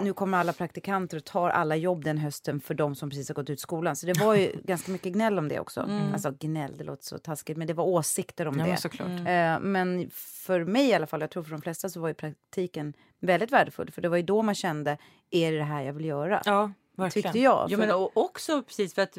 [0.00, 3.34] nu kommer alla praktikanter och tar alla jobb den hösten för de som precis har
[3.34, 3.96] gått ut skolan.
[3.96, 5.80] Så det var ju ganska mycket gnäll om det också.
[5.80, 6.12] Mm.
[6.12, 9.00] Alltså gnäll, det låter så taskigt, men det var åsikter om ja, det.
[9.00, 9.72] Mm.
[9.72, 12.94] Men för mig i alla fall, jag tror för de flesta så var ju praktiken
[13.20, 13.90] väldigt värdefull.
[13.90, 14.98] För det var ju då man kände,
[15.30, 16.42] är det det här jag vill göra?
[16.44, 17.22] Ja, verkligen.
[17.22, 17.70] Tyckte jag.
[17.70, 19.18] Ja, men också precis för att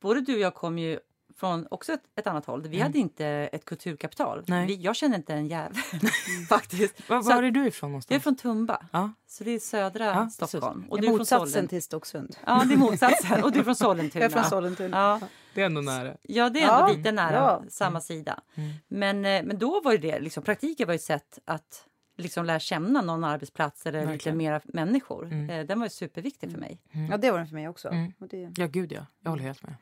[0.00, 0.98] både du och jag kom ju
[1.36, 2.62] från också ett, ett annat håll.
[2.62, 2.82] Vi mm.
[2.82, 4.44] hade inte ett kulturkapital.
[4.46, 5.76] Vi, jag kände inte en jävel
[6.48, 7.10] faktiskt.
[7.10, 8.10] Var, var är du ifrån någonstans?
[8.10, 8.86] Jag är från Tumba.
[8.92, 9.12] Ja.
[9.26, 10.84] Så det är södra ja, Stockholm.
[10.88, 12.36] Och du är motsatsen till Stocksund.
[12.46, 13.44] Ja, det är motsatsen.
[13.44, 14.24] Och du är från Sollentuna.
[14.24, 14.96] Jag är från Sollentuna.
[14.96, 15.28] Ja.
[15.54, 16.16] Det är ändå nära.
[16.22, 17.34] Ja, det är ändå ja, lite nära.
[17.34, 17.62] Ja.
[17.68, 18.00] Samma mm.
[18.00, 18.40] sida.
[18.54, 18.70] Mm.
[18.88, 23.02] Men, eh, men då var det liksom, praktiken var ett sätt att liksom lära känna
[23.02, 24.16] någon arbetsplats eller Verkligen.
[24.16, 25.24] lite mera människor.
[25.24, 25.50] Mm.
[25.50, 26.82] Eh, den var superviktig för mig.
[26.92, 27.10] Mm.
[27.10, 27.88] Ja, det var den för mig också.
[27.88, 28.12] Mm.
[28.18, 28.52] Det...
[28.56, 29.06] Ja, gud ja.
[29.20, 29.74] Jag håller helt med.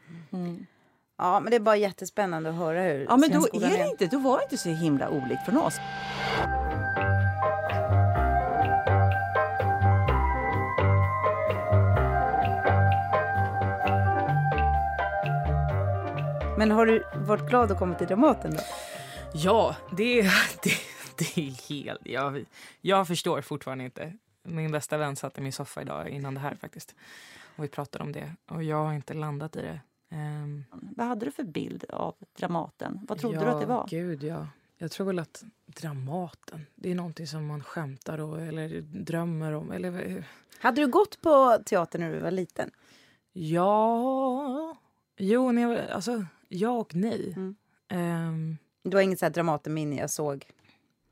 [1.19, 4.07] Ja, men det är bara jättespännande att höra hur Ja, men då är det inte,
[4.07, 5.81] då var det inte så himla olikt från oss.
[16.59, 18.63] Men har du varit glad att komma till Dramaten då?
[19.33, 20.23] Ja, det,
[20.63, 20.73] det,
[21.19, 22.01] det är helt...
[22.05, 22.45] Jag,
[22.81, 24.13] jag förstår fortfarande inte.
[24.43, 26.95] Min bästa vän satt i min soffa idag innan det här faktiskt.
[27.57, 28.33] Och vi pratade om det.
[28.49, 29.81] Och jag har inte landat i det.
[30.11, 33.01] Um, Vad hade du för bild av Dramaten?
[33.09, 33.87] Vad trodde ja, du att det var?
[33.91, 34.47] Gud, ja.
[34.79, 39.73] Jag tror väl att Dramaten, det är någonting som man skämtar om eller drömmer om.
[39.73, 40.25] Eller...
[40.59, 42.71] Hade du gått på teater när du var liten?
[43.33, 44.77] Ja...
[45.17, 47.35] Jo, när jag, alltså, ja och nej.
[47.37, 47.57] Mm.
[48.29, 50.47] Um, du har inget Dramaten-minne jag såg?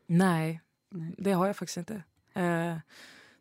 [0.06, 1.94] Nej, nej, det har jag faktiskt inte.
[2.36, 2.76] Uh,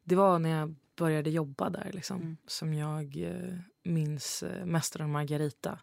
[0.03, 2.37] det var när jag började jobba där liksom, mm.
[2.47, 5.79] som jag uh, minns eh, Mästaren Margarita.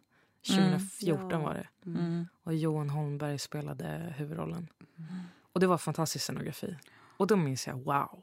[0.46, 1.90] 2014 mm, var det.
[1.90, 2.26] Mm.
[2.42, 4.68] Och Johan Holmberg spelade huvudrollen.
[4.98, 5.20] Mm.
[5.53, 6.76] Och det var fantastisk scenografi.
[7.16, 8.22] Och då minns jag, wow.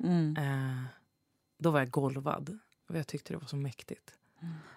[0.00, 0.36] Mm.
[0.36, 0.84] Eh,
[1.58, 2.58] då var jag golvad.
[2.88, 4.14] Och jag tyckte det var så mäktigt.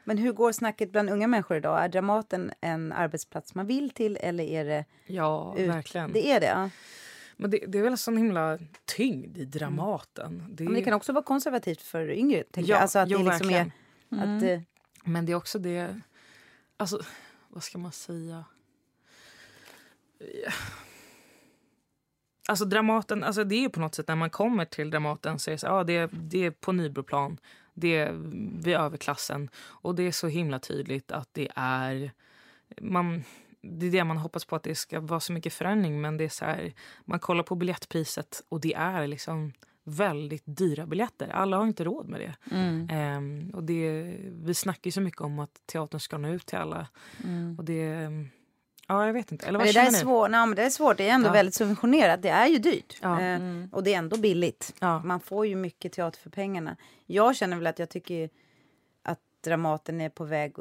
[0.03, 1.83] Men hur går snacket bland unga människor idag?
[1.83, 4.85] Är Dramaten en arbetsplats man vill till eller är det...
[5.05, 5.69] Ja, ut?
[5.69, 6.11] verkligen.
[6.11, 6.45] Det är det?
[6.45, 6.69] Ja.
[7.37, 10.45] Men det, det är väl en sån himla tyngd i Dramaten.
[10.49, 10.65] Det, är...
[10.65, 12.43] Men det kan också vara konservativt för yngre.
[12.53, 12.81] Ja, jag.
[12.81, 13.67] Alltså att jo, det liksom verkligen.
[13.67, 14.37] är Mm.
[14.37, 14.61] Att, eh,
[15.03, 16.01] Men det är också det...
[16.77, 16.99] Alltså,
[17.49, 18.45] vad ska man säga?
[22.47, 25.51] Alltså Dramaten, alltså det är på något sätt när man kommer till Dramaten så är
[25.51, 27.37] det, så, ja, det, det är på Nybroplan,
[27.73, 28.11] det är
[28.63, 32.11] vid överklassen och det är så himla tydligt att det är...
[32.81, 33.23] Man,
[33.61, 36.23] det är det man hoppas på att det ska vara så mycket förändring men det
[36.23, 36.73] är så här,
[37.05, 39.53] man kollar på biljettpriset och det är liksom
[39.86, 41.27] väldigt dyra biljetter.
[41.29, 42.55] Alla har inte råd med det.
[42.55, 43.17] Mm.
[43.17, 46.88] Um, och det vi snackar så mycket om att teatern ska nå ut till alla.
[47.23, 47.55] Mm.
[47.59, 48.09] Och det,
[48.88, 49.45] Ja, jag vet inte.
[49.47, 50.97] Eller vad men det, är svår, nej, men det är svårt.
[50.97, 51.33] Det är ändå Ja.
[51.33, 52.21] väldigt subventionerat.
[52.21, 52.97] Det är ju dyrt.
[53.01, 53.21] Ja.
[53.21, 53.39] Eh,
[53.71, 54.73] Och det är ändå billigt.
[54.79, 55.03] Ja.
[55.03, 56.75] Man får ju mycket teater för pengarna.
[57.05, 58.29] Jag känner väl att jag tycker ju
[59.45, 60.55] Dramaten är på väg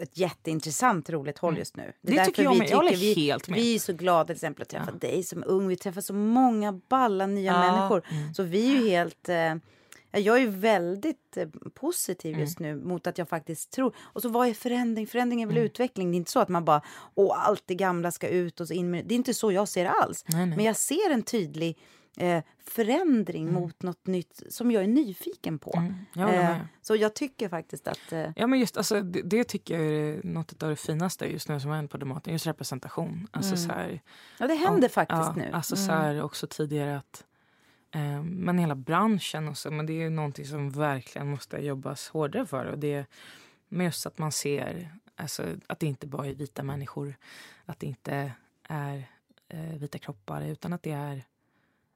[0.00, 1.82] ett jätteintressant, roligt håll just nu.
[1.82, 1.94] Mm.
[2.00, 2.70] Det är därför tycker jag med.
[2.70, 3.58] Jag håller vi, helt med.
[3.58, 5.68] Vi är så glada till exempel att träffa dig som ung.
[5.68, 7.58] Vi träffar så många balla nya Ja.
[7.72, 8.02] människor.
[8.10, 8.34] Mm.
[8.34, 9.28] Så vi är ju helt...
[9.28, 9.54] Eh,
[10.10, 12.78] ja, jag är väldigt eh, positiv just Mm.
[12.78, 13.94] nu mot att jag faktiskt tror.
[13.98, 15.06] Och så vad är förändring?
[15.06, 15.54] Förändring är Mm.
[15.54, 16.10] väl utveckling.
[16.10, 16.82] Det är inte så att man bara,
[17.14, 19.14] åh, allt det gamla ska ut och så in med det.
[19.14, 20.24] är inte så jag ser det alls.
[20.28, 20.56] Nej, nej.
[20.56, 21.78] Men jag ser en tydlig
[22.16, 25.72] eh, förändring mot något nytt som jag är nyfiken på.
[25.76, 28.12] Mm, håller Eh, så jag tycker faktiskt att...
[28.12, 31.48] Eh, Ja, men just, alltså, det, det tycker jag är något av det finaste just
[31.48, 32.32] nu som händer på Dramaten.
[32.32, 33.28] Just representation.
[33.30, 34.00] Alltså, så här,
[34.38, 35.50] ja, det händer faktiskt ja, nu.
[35.52, 37.24] Alltså så här också tidigare att
[37.90, 42.46] eh, men hela branschen också, men det är ju någonting som verkligen måste jobbas hårdare
[42.46, 42.64] för.
[42.64, 43.06] Och det,
[43.68, 47.14] men just att man ser alltså, att det inte bara är vita människor,
[47.64, 48.32] att det inte
[48.68, 49.08] är
[49.48, 51.24] eh, vita kroppar, utan att det är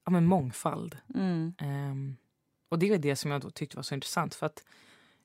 [0.07, 0.97] ja, men mångfald.
[1.15, 1.55] Mm.
[1.59, 2.17] Ehm,
[2.69, 4.35] och det är det som jag då tyckte var så intressant.
[4.35, 4.65] För att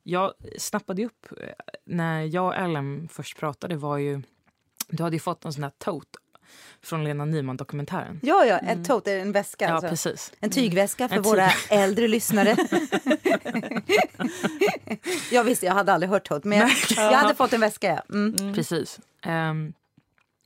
[0.04, 1.48] jag snappade upp, eh,
[1.86, 4.22] när jag och Ellen först pratade var ju,
[4.88, 6.20] du hade fått en sån här tote
[6.82, 8.20] från Lena Nyman-dokumentären.
[8.24, 9.66] Ja, ja, en tote, en väska.
[9.66, 9.90] Ja, alltså.
[9.90, 10.34] precis.
[10.40, 12.56] En tygväska för En tyg- våra äldre lyssnare.
[15.32, 17.88] jag visste, jag hade aldrig hört tote, men jag, jag hade fått en väska.
[17.88, 18.02] ja.
[18.16, 18.54] Mm.
[18.54, 19.00] Precis.
[19.24, 19.74] Ehm,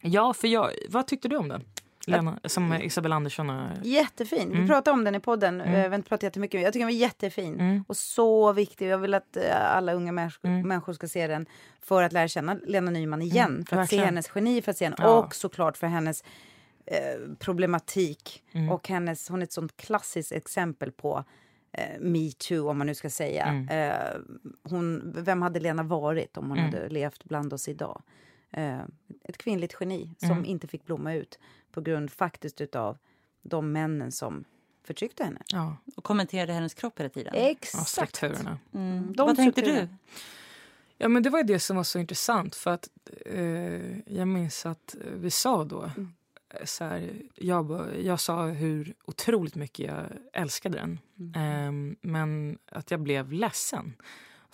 [0.02, 1.64] ja, för jag, vad tyckte du om den?
[2.08, 3.72] Lena, som Isabel Andersson har...
[3.84, 4.50] Jättefin.
[4.50, 4.68] Vi Mm.
[4.68, 5.62] pratade om den i podden.
[5.62, 5.74] Mm.
[5.74, 6.62] Eh, Jag har inte pratat jättemycket.
[6.62, 7.60] Jag tycker den var jättefin.
[7.60, 7.84] Mm.
[7.88, 8.88] Och så viktig.
[8.88, 10.68] Jag vill att eh, alla unga människor, Mm.
[10.68, 11.46] människor ska se den
[11.82, 13.50] för att lära känna Lena Nyman igen.
[13.50, 14.06] Mm, för att se verkligen.
[14.06, 14.96] hennes geni, för att se henne.
[15.00, 15.18] Ja.
[15.20, 16.24] Och såklart för hennes
[16.86, 16.98] eh,
[17.40, 18.44] problematik.
[18.52, 18.72] Mm.
[18.72, 21.24] Och hennes, hon är ett sånt klassiskt exempel på
[21.72, 23.46] eh, metoo, om man nu ska säga.
[23.46, 23.70] Mm.
[23.92, 23.96] Eh,
[24.64, 26.72] hon, vem hade Lena varit om hon Mm.
[26.74, 28.02] hade levt bland oss idag?
[28.58, 28.82] Eh,
[29.24, 30.46] ett kvinnligt geni som Mm.
[30.46, 31.40] inte fick blomma ut
[31.72, 32.98] på grund faktiskt utav
[33.42, 34.44] de männen som
[34.84, 35.42] förtryckte henne.
[35.48, 37.34] Ja, Och kommenterade hennes kropp hela tiden.
[37.36, 37.88] ja, Exakt.
[37.90, 38.60] strukturerna.
[38.74, 39.14] Mm.
[39.14, 39.88] De Vad tänkte du?
[40.98, 42.56] Ja, men det var ju det som var så intressant.
[42.56, 42.90] För att
[43.26, 45.82] eh, Jag minns att vi sa då...
[45.84, 46.14] Mm.
[46.50, 51.00] eh, Så här, jag, jag sa hur otroligt mycket jag älskade den.
[51.20, 51.34] Mm.
[51.36, 53.94] Ehm, men att jag blev ledsen.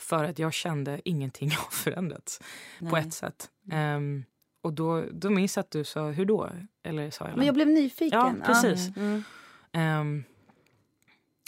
[0.01, 2.39] För att jag kände ingenting har förändrats
[2.79, 3.01] på Nej.
[3.01, 3.49] ett sätt.
[3.71, 4.23] Ehm,
[4.61, 6.49] och då, då minns jag att du sa, hur då?
[6.83, 8.19] Eller sa jag Men jag blev nyfiken.
[8.19, 8.97] Ja, precis.
[8.97, 9.23] Mm.
[9.71, 10.23] Ehm,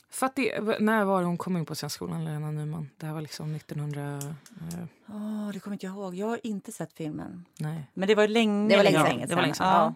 [0.09, 2.89] för att det, när var det hon kom in på scenskolan, Lena Nyman?
[2.97, 4.15] Det här var liksom 1900...
[4.17, 6.15] Eh, Åh, det kommer inte jag ihåg.
[6.15, 7.45] Jag har inte sett filmen.
[7.59, 7.87] nej.
[7.93, 9.25] Men det var länge, Det var länge länge.
[9.25, 9.67] Det var länge sedan.
[9.67, 9.95] Ja.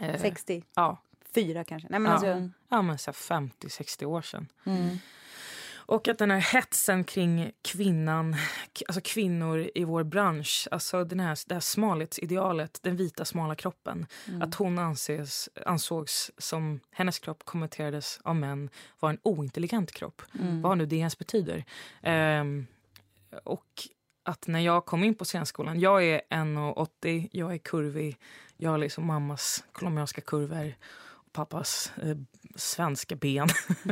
[0.00, 0.06] Ja.
[0.06, 1.88] Eh, 64 ja, kanske.
[1.90, 2.12] Nej, men Ja.
[2.12, 4.48] alltså, ja, men så här 50-60 år sedan.
[4.64, 4.96] Mm.
[5.86, 8.36] Och att den här hetsen kring kvinnan,
[8.86, 14.06] alltså kvinnor i vår bransch, alltså den här, det här smalhetsidealet, den vita smala kroppen.
[14.42, 18.70] Att hon anses, ansågs som, hennes kropp kommenterades av män,
[19.00, 20.22] var en ointelligent kropp.
[20.62, 21.64] Vad nu det ens betyder.
[22.02, 22.66] Ehm,
[23.44, 23.88] och
[24.22, 28.16] att när jag kom in på scenskolan, jag är 1,80, jag är kurvig,
[28.56, 32.16] jag har liksom mammas colombianska kurvor och pappas eh,
[32.56, 33.48] svenska ben.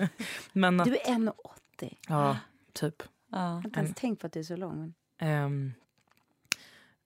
[0.53, 1.33] Men att, du är 1,80.
[2.09, 2.37] Ja,
[2.73, 3.03] typ.
[3.03, 3.39] Ja.
[3.39, 4.95] Jag har inte ens tänkt på att du är så lång.
[5.19, 5.73] Ehm,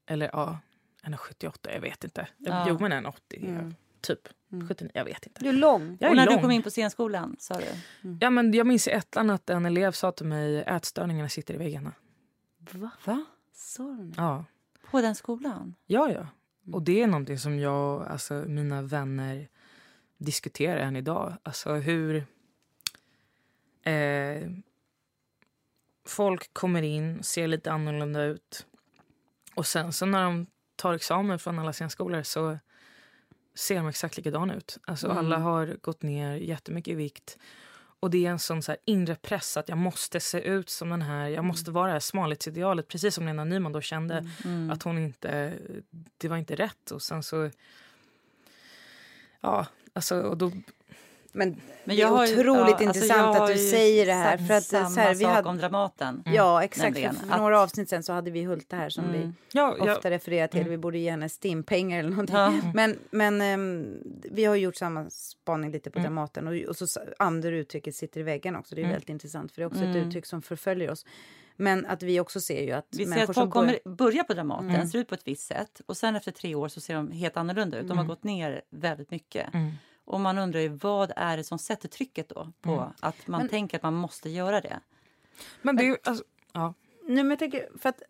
[0.07, 0.59] eller ja,
[1.03, 2.29] 1,78, jag vet inte.
[2.39, 2.65] Ja.
[2.69, 3.13] Jo men 1,80,
[3.49, 3.75] Mm.
[4.01, 4.29] typ.
[4.53, 4.69] Mm.
[4.69, 5.41] 79, jag vet inte.
[5.43, 5.97] Du är lång.
[6.01, 6.35] Jag är Och när lång.
[6.37, 7.65] du kom in på scenskolan, sa du?
[8.21, 11.57] Ja, men jag minns i ettan att en elev sa till mig ätstörningarna sitter i
[11.57, 11.93] väggarna.
[12.71, 12.91] Va?
[13.05, 13.25] Va?
[13.79, 14.13] Det?
[14.17, 14.45] Ja,
[14.91, 15.75] På den skolan?
[15.87, 16.11] ja.
[16.11, 16.27] ja.
[16.73, 19.49] Och det är någonting som jag alltså mina vänner
[20.19, 21.35] diskuterar än idag.
[21.43, 22.27] Alltså hur
[23.93, 24.51] eh,
[26.07, 28.67] folk kommer in, ser lite annorlunda ut.
[29.55, 32.59] Och sen så när de tar examen från alla scenskolor så
[33.55, 34.79] ser de exakt likadana ut.
[34.87, 35.19] Alltså Mm.
[35.19, 37.39] alla har gått ner jättemycket i vikt.
[38.01, 40.89] Och det är en sån så här inre press att jag måste se ut som
[40.89, 42.89] den här, jag måste vara det här smalhetsidealet.
[42.89, 44.71] Precis som Lena Nyman då kände Mm.
[44.71, 45.59] att hon inte,
[46.19, 46.91] det var inte rätt.
[46.91, 47.51] Och sen så,
[49.41, 50.53] ja, alltså och då,
[51.37, 54.07] Men, Men det är har ju- otroligt ja, alltså intressant jag att du ju säger
[54.07, 54.39] det här.
[54.39, 56.23] För att, samma så här, vi sak hade, om Dramaten.
[56.27, 56.99] Ja, exakt.
[56.99, 59.21] För, för att- några avsnitt sen så hade vi Hulta här som Mm.
[59.21, 60.65] vi ja, ofta refererar till.
[60.69, 62.37] Vi borde ge henne stimpengar eller någonting.
[62.37, 62.53] Ja.
[62.75, 63.87] Men, men ehm,
[64.25, 66.11] vi har gjort samma spaning lite på Mm.
[66.13, 66.47] Dramaten.
[66.47, 68.75] Och, och så andra uttrycket sitter i väggen också.
[68.75, 68.93] Det är Mm.
[68.93, 69.53] väldigt intressant.
[69.53, 69.97] För det är också Mm.
[69.97, 71.07] ett uttryck som förföljer oss.
[71.59, 74.71] Men att vi också ser ju att Vi ser att folk kommer, börjar på Dramaten,
[74.71, 74.87] Mm.
[74.89, 77.37] ser ut på ett visst sätt och sen efter tre år så ser de helt
[77.37, 77.83] annorlunda ut.
[77.89, 78.09] De har Mm.
[78.09, 79.55] gått ner väldigt mycket.
[79.55, 79.73] mm.
[80.07, 82.89] Och man undrar ju vad är det som sätter trycket då på Mm.
[83.01, 84.81] att man Men- tänker att man måste göra det.
[85.63, 86.75] Men det är ju, alltså, ja.
[87.03, 88.03] Nej, men jag tänker, för att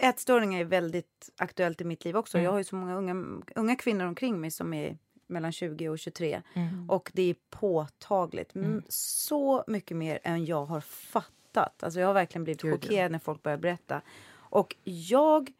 [0.00, 2.38] ätstörningar är väldigt aktuellt i mitt liv också.
[2.38, 2.44] Mm.
[2.44, 5.98] Jag har ju så många unga, unga kvinnor omkring mig som är mellan 20 och
[5.98, 6.42] 23.
[6.54, 6.90] Mm.
[6.90, 8.54] Och det är påtagligt.
[8.54, 8.82] Mm.
[8.88, 11.82] Så mycket mer än jag har fattat.
[11.82, 13.08] Alltså jag har verkligen blivit Gud, chockerad ja.
[13.08, 14.00] när folk börjar berätta.
[14.30, 15.52] Och jag...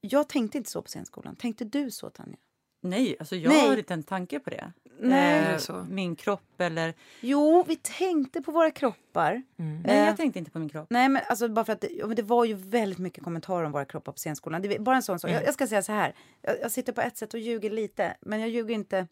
[0.00, 1.36] Jag tänkte inte så på scenskolan.
[1.36, 2.36] Tänkte du så, Tanja?
[2.84, 3.68] Nej, alltså jag Nej.
[3.68, 4.72] har inte en tanke på det.
[5.00, 5.58] Nej.
[5.68, 6.94] Eh, min kropp eller...
[7.20, 9.42] Jo, vi tänkte på våra kroppar.
[9.56, 9.82] Mm.
[9.86, 10.86] Nej, jag tänkte inte på min kropp.
[10.90, 13.84] Nej, men alltså bara för att det, det var ju väldigt mycket kommentarer om våra
[13.84, 14.62] kroppar på scenskolan.
[14.62, 15.30] Det, bara en sån sak.
[15.30, 15.40] Mm.
[15.40, 16.14] Jag, jag, ska säga så här.
[16.42, 19.06] Jag, jag, sitter på ett sätt och ljuger lite, men jag ljuger inte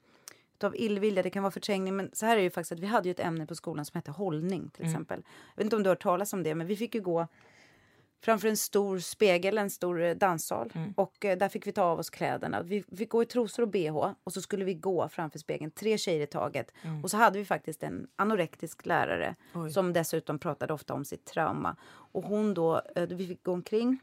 [0.62, 1.22] av illvilja.
[1.22, 3.10] Det kan vara förträngning, men så här är det ju faktiskt att vi hade ju
[3.10, 4.92] ett ämne på skolan som hette hållning till mm.
[4.92, 5.22] exempel.
[5.54, 7.26] Jag vet inte om du har hört talas om det, men vi fick ju gå
[8.24, 10.72] framför en stor spegel, en stor eh, danssal.
[10.74, 10.92] Mm.
[10.96, 12.62] Och eh, där fick vi ta av oss kläderna.
[12.62, 15.98] Vi fick gå i trosor och bh och så skulle vi gå framför spegeln, tre
[15.98, 16.72] tjejer i taget.
[16.82, 17.04] Mm.
[17.04, 19.70] Och så hade vi faktiskt en anorektisk lärare Oj.
[19.70, 21.76] som dessutom pratade ofta om sitt trauma.
[21.84, 24.00] Och hon då, eh, vi fick gå omkring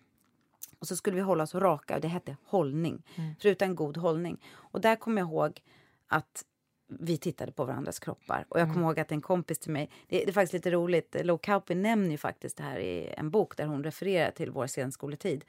[0.80, 3.03] och så skulle vi hålla oss raka och det hette hållning.
[3.15, 3.36] Mm.
[3.36, 4.45] För utan god hållning.
[4.51, 5.61] Och där kommer jag ihåg
[6.07, 6.45] att
[6.90, 8.46] vi tittade på varandras kroppar.
[8.50, 8.86] Och jag kommer mm.
[8.86, 12.12] ihåg att en kompis till mig, det, det är faktiskt lite roligt, Lo Kauppi nämner
[12.12, 15.46] ju faktiskt det här i en bok där hon refererar till vår senskoletid.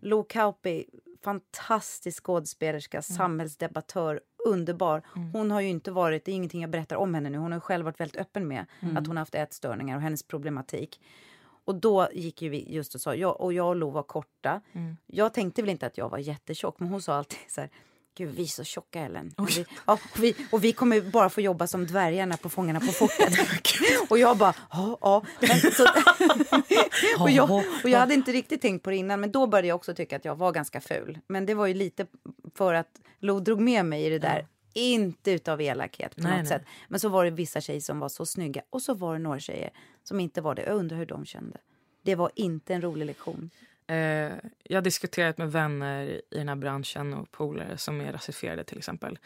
[0.00, 0.86] Lo Kauppi,
[1.22, 3.02] fantastisk skådespelerska, mm.
[3.02, 5.02] samhällsdebattör, underbar.
[5.16, 5.30] Mm.
[5.32, 7.60] Hon har ju inte varit, det är ingenting jag berättar om henne nu, hon har
[7.60, 8.96] själv varit väldigt öppen med mm.
[8.96, 11.00] att hon har haft ätstörningar och hennes problematik.
[11.64, 14.60] Och då gick ju vi just och sa, jag, och jag och Lo var korta.
[14.72, 14.96] Mm.
[15.06, 17.70] Jag tänkte väl inte att jag var jättetjock, men hon sa alltid så här,
[18.14, 19.34] Gud, vi är så tjocka, Ellen.
[19.36, 22.80] Och vi, ja, och, vi, och vi kommer bara få jobba som dvärgarna på Fångarna
[22.80, 23.34] på fortet.
[24.08, 25.24] och jag bara, ja, ja.
[27.20, 27.50] och, jag,
[27.84, 30.16] och jag hade inte riktigt tänkt på det innan, men då började jag också tycka
[30.16, 31.18] att jag var ganska ful.
[31.26, 32.06] Men det var ju lite
[32.54, 34.38] för att Lo drog med mig i det där.
[34.38, 34.46] Ja.
[34.74, 36.46] Inte utav elakhet på nej, något nej.
[36.46, 36.62] sätt.
[36.88, 39.40] Men så var det vissa tjejer som var så snygga och så var det några
[39.40, 39.70] tjejer
[40.02, 40.62] som inte var det.
[40.62, 41.58] Jag undrar hur de kände.
[42.02, 43.50] Det var inte en rolig lektion.
[43.86, 48.64] Eh, jag har diskuterat med vänner i den här branschen och polare som är rasifierade
[48.64, 49.18] till exempel.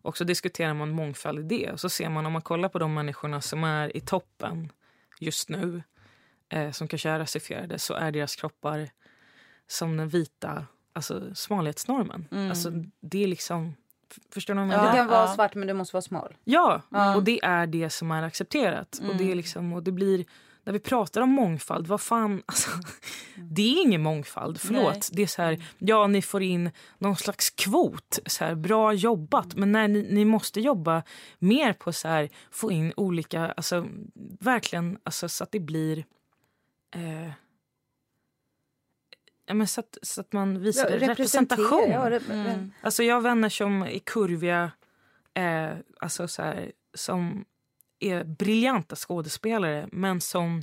[0.00, 1.72] Och så diskuterar man mångfald i det.
[1.72, 4.72] Och så ser man om man kollar på de människorna som är i toppen
[5.20, 5.82] just nu,
[6.48, 8.90] eh, som kanske är rasifierade, så är deras kroppar
[9.66, 12.28] som den vita alltså smalhetsnormen.
[12.30, 12.50] Mm.
[12.50, 13.74] Alltså, det är liksom...
[14.34, 14.84] Förstår du vad jag menar?
[14.84, 16.36] Ja, du kan vara svart men du måste vara smal.
[16.44, 17.16] Ja, ja.
[17.16, 18.98] och det är det som är accepterat.
[18.98, 19.10] Mm.
[19.10, 20.24] Och det är liksom, och det blir
[20.68, 22.42] när vi pratar om mångfald, vad fan...
[22.46, 22.70] Alltså,
[23.36, 24.92] det är ingen mångfald, förlåt.
[24.92, 25.00] Nej.
[25.12, 29.54] Det är så här, ja ni får in någon slags kvot, så här, bra jobbat.
[29.54, 31.02] Men nej, ni, ni måste jobba
[31.38, 33.86] mer på att få in olika, alltså
[34.40, 36.04] verkligen alltså, så att det blir...
[36.94, 37.30] Eh,
[39.46, 41.90] Ja, men så, att, så att man visar ja, representation.
[41.90, 42.72] Ja, rep mm.
[42.80, 44.72] Alltså jag har vänner som är kurviga,
[45.34, 47.44] eh, alltså så här, som
[48.00, 50.62] är briljanta skådespelare men som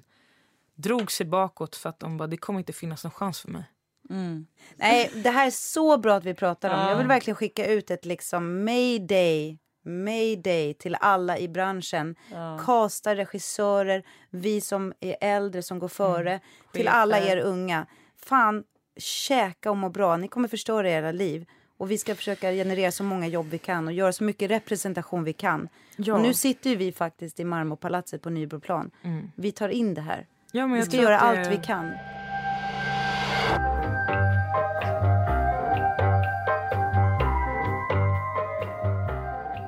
[0.75, 3.63] drog sig bakåt för att de bara, det kommer inte finnas någon chans för mig.
[4.09, 4.47] Mm.
[4.75, 6.79] Nej, det här är så bra att vi pratar om.
[6.79, 6.89] Ja.
[6.89, 12.15] Jag vill verkligen skicka ut ett liksom mayday mayday till alla i branschen.
[12.31, 12.59] Ja.
[12.65, 16.29] Kasta regissörer, vi som är äldre som går före.
[16.31, 16.41] Mm.
[16.71, 17.85] Till alla er unga.
[18.17, 18.63] Fan,
[18.97, 20.17] käka och må bra.
[20.17, 21.45] Ni kommer förstöra era liv.
[21.77, 25.23] Och vi ska försöka generera så många jobb vi kan och göra så mycket representation
[25.23, 25.69] vi kan.
[25.95, 26.13] Ja.
[26.13, 28.91] Och nu sitter vi faktiskt i Marmorpalatset på Nybroplan.
[29.03, 29.31] Mm.
[29.35, 30.27] Vi tar in det här.
[30.51, 31.19] Ja, vi ska göra det...
[31.19, 31.91] allt vi kan.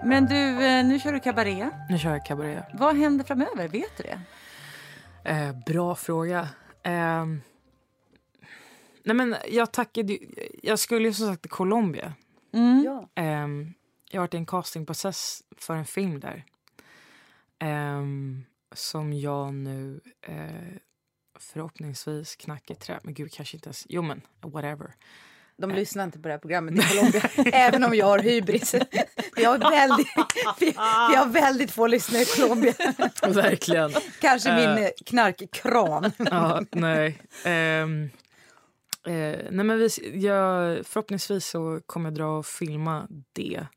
[0.03, 1.70] Men du, eh, nu kör du kabaré.
[1.89, 2.64] Nu kör jag kabaré.
[2.74, 3.68] Vad händer framöver?
[3.68, 4.20] Vet du det?
[5.32, 6.49] Eh, bra fråga.
[6.84, 7.26] Eh,
[9.08, 10.18] Nej, men jag tackade
[10.64, 12.14] Jag skulle ju som sagt till Colombia.
[12.53, 12.84] Mm.
[12.86, 13.24] Ja.
[13.43, 13.74] Um,
[14.10, 16.45] jag har varit i en castingprocess för en film där.
[17.64, 18.45] Um,
[18.76, 20.78] som jag nu uh,
[21.39, 22.99] förhoppningsvis knackar trä...
[23.03, 23.86] Men gud, kanske inte ens...
[23.89, 24.93] Jo, men whatever.
[25.58, 27.22] De lyssnar inte på det här programmet i Colombia,
[27.53, 28.76] även om jag har hybris.
[29.36, 30.08] Vi har väldigt,
[30.60, 30.66] vi,
[31.10, 32.74] vi har väldigt få lyssnare i Colombia.
[33.28, 33.91] Verkligen.
[34.22, 36.12] Kanske min uh, knarkkran.
[36.18, 37.18] ja, nej.
[37.45, 38.10] Um,
[39.08, 43.68] Eh, nej men vi, jag, förhoppningsvis så kommer jag dra och filma det.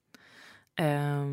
[0.79, 1.27] Eh,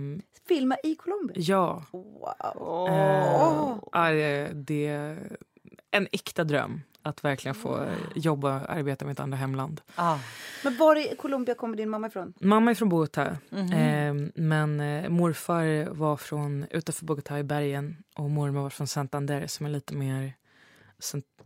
[0.47, 1.35] filma i Colombia?
[1.37, 1.83] Ja.
[1.91, 3.89] Wow.
[3.95, 5.37] Eh, det, det är
[5.91, 9.81] en äkta dröm att verkligen få jobba och arbeta med ett andra hemland.
[9.95, 10.17] Ah.
[10.63, 12.33] Men var i Colombia kommer din mamma ifrån?
[12.39, 13.37] Mamma är från Bogotá.
[13.51, 14.31] Mm -hmm.
[14.35, 19.65] men eh, morfar var från utanför Bogotá i bergen och mormor var från Santander som
[19.65, 20.33] är lite mer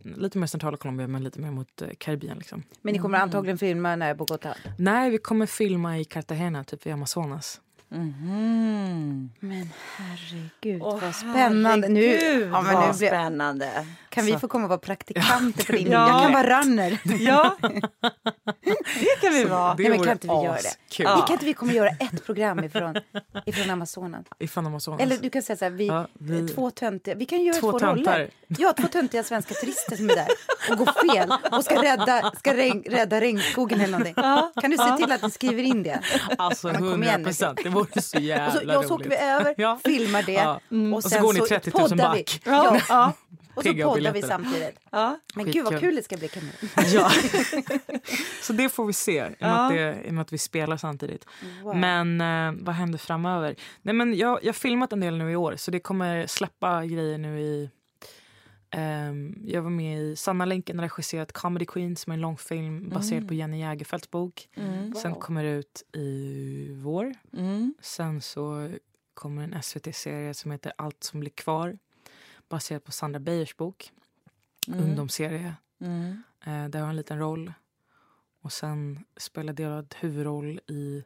[0.02, 2.38] lite mer centrala Colombia men lite mer mot eh, Karibien.
[2.38, 2.62] Liksom.
[2.82, 3.24] Men ni kommer mm.
[3.24, 4.54] antagligen filma när Bogotá?
[4.78, 7.60] Nej, vi kommer filma i Cartagena, typ vid Amazonas.
[7.94, 9.30] Mm.
[9.40, 11.88] Men herregud oh, vad spännande.
[11.88, 12.04] Nu,
[12.52, 13.86] ja, men nu blir, spännande.
[14.08, 16.08] Kan vi få komma och vara praktikanter på din ja.
[16.08, 17.00] Jag kan vara runner.
[17.20, 17.56] Ja,
[19.00, 19.74] det kan vi vara.
[19.74, 20.76] Nej, men kan inte vi göra det?
[20.98, 21.16] Ja.
[21.16, 22.94] Vi kan inte vi kommer göra ett program ifrån,
[23.46, 24.24] ifrån Amazonen?
[24.38, 25.00] Ifrån Amazonen.
[25.00, 26.48] Eller du kan säga så här, vi, ja, vi...
[26.48, 28.30] två töntiga, vi kan göra två, två roller.
[28.46, 30.28] Ja, två töntiga svenska turister som är där
[30.70, 34.14] och går fel och ska rädda, ska regn, rädda regnskogen eller någonting.
[34.16, 34.52] Ja.
[34.60, 36.00] Kan du se till att du skriver in det?
[36.38, 39.78] Alltså hundra procent, det vore så jävla och så, ja, så åker vi över, ja.
[39.84, 40.94] filmar det mm.
[40.94, 42.42] och, sen och så går ni 30 000 back.
[42.44, 43.12] Ja.
[43.54, 44.80] Och så poddar vi samtidigt.
[44.90, 45.18] Ja.
[45.34, 46.52] Men gud vad kul det ska bli Camilla.
[46.92, 47.10] Ja.
[48.42, 50.76] så det får vi se i och med, att, det, i med att vi spelar
[50.76, 51.26] samtidigt.
[51.62, 51.76] Wow.
[51.76, 53.56] Men eh, vad händer framöver?
[53.82, 56.86] Nej, men jag, jag har filmat en del nu i år så det kommer släppa
[56.86, 57.70] grejer nu i
[58.76, 62.88] Um, jag var med i Sanna Länken och regisserat Comedy Queen som är en långfilm
[62.88, 63.28] baserad mm.
[63.28, 64.48] på Jenny Jägerfeldts bok.
[64.54, 64.94] Mm.
[64.94, 67.14] Sen kommer det ut i vår.
[67.32, 67.74] Mm.
[67.80, 68.70] Sen så
[69.14, 71.78] kommer en SVT-serie som heter Allt som blir kvar
[72.52, 73.92] baserad på Sandra Beijers bok.
[74.68, 74.80] Mm.
[74.80, 75.54] Ungdomsserie.
[75.80, 76.22] Mm.
[76.46, 77.52] Uh, där har jag en liten roll.
[78.42, 81.04] Och sen spelade jag huvudroll i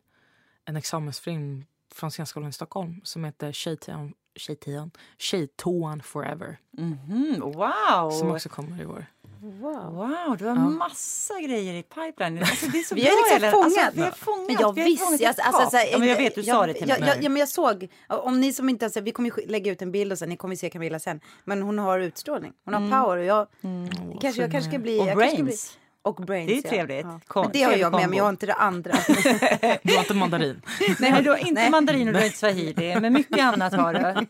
[0.64, 6.59] en examensfilm från Scenskolan i Stockholm som heter Tjejtoan, Tjejtoan, Tjejtoan Forever.
[6.78, 7.40] Mm -hmm.
[7.40, 8.11] Wow!
[8.11, 9.07] Som också kommer i år.
[9.47, 9.94] Wow.
[9.94, 10.68] wow, du har ja.
[10.68, 12.38] massa grejer i pipeline.
[12.38, 13.84] Alltså, det är så vi har liksom fångat.
[13.84, 14.47] Alltså, vi har fångat.
[14.47, 16.86] Men jag visste, alltså, alltså, alltså, ja, men jag vet, du jag, sa det till
[16.86, 16.97] mig.
[17.01, 19.82] Ja, ja, men jag såg, om ni som inte har sett, vi kommer lägga ut
[19.82, 21.20] en bild och sen, ni kommer se Camilla sen.
[21.44, 23.03] Men hon har utstrålning, hon har mm.
[23.03, 23.88] power och jag, mm.
[24.20, 25.01] kanske, jag kanske ska bli...
[25.01, 25.78] Och brains.
[26.07, 27.07] Och brains, det är trevligt.
[27.34, 27.42] Ja.
[27.42, 28.92] Men det har jag med, men jag har inte det andra.
[29.82, 30.62] du har inte mandarin.
[31.00, 31.70] Nej, du har inte Nej.
[31.70, 34.26] mandarin och du har inte swahili, men mycket annat har du.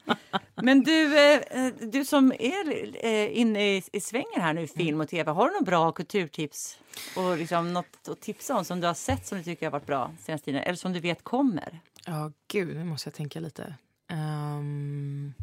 [0.62, 1.40] Men du, eh,
[1.80, 5.52] du som är eh, inne i svängen här nu i film och tv, har du
[5.52, 6.78] några bra kulturtips
[7.16, 9.86] och liksom något att tipsa om som du har sett som du tycker har varit
[9.86, 11.80] bra senaste tiden eller som du vet kommer?
[12.06, 13.74] Ja, gud, nu måste jag tänka lite.
[14.12, 15.34] Um...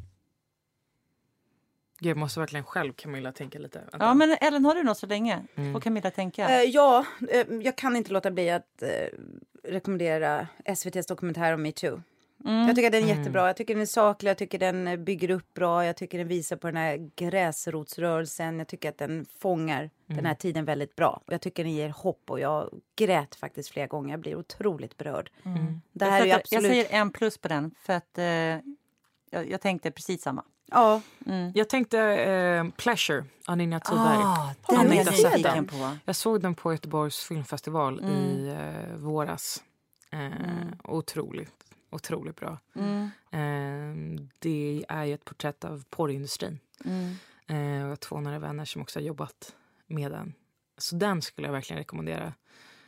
[2.03, 3.79] Jag måste verkligen själv, Camilla, tänka lite.
[3.79, 3.97] Vänta.
[3.99, 5.43] Ja, men Ellen, har du något så länge?
[5.55, 5.73] Mm.
[5.73, 6.47] Får Camilla tänka?
[6.47, 9.19] Uh, ja, uh, jag kan inte låta bli att uh,
[9.63, 12.01] rekommendera SVTs dokumentär om metoo.
[12.45, 12.67] Mm.
[12.67, 13.17] Jag tycker den är mm.
[13.17, 13.47] jättebra.
[13.47, 15.85] Jag tycker den är saklig, jag tycker den bygger upp bra.
[15.85, 18.59] Jag tycker den visar på den här gräsrotsrörelsen.
[18.59, 19.91] Jag tycker att den fångar mm.
[20.07, 20.37] den här mm.
[20.37, 21.21] tiden väldigt bra.
[21.25, 24.09] Och jag tycker den ger hopp och jag grät faktiskt flera gånger.
[24.09, 25.31] Jag blir otroligt berörd.
[25.43, 25.81] Mm.
[25.91, 26.63] Det här jag, är absolut...
[26.63, 30.43] jag säger en plus på den för att eh, jag, jag tänkte precis samma.
[30.65, 31.01] Ja.
[31.25, 31.51] Mm.
[31.55, 34.17] Jag tänkte eh, Pleasure av Ninja Thyberg.
[34.23, 35.97] Ah, den är jag nyfiken på.
[36.05, 38.13] Jag såg den på Göteborgs filmfestival mm.
[38.13, 39.63] i eh, våras.
[40.11, 40.75] Eh, mm.
[40.83, 42.57] Otroligt, otroligt bra.
[42.75, 43.09] Mm.
[43.31, 46.59] Eh, det är ett porträtt av porrindustrin.
[46.85, 47.15] Mm.
[47.47, 49.55] Eh, jag har två nära vänner som också har jobbat
[49.87, 50.33] med den.
[50.77, 52.33] Så den skulle jag verkligen rekommendera.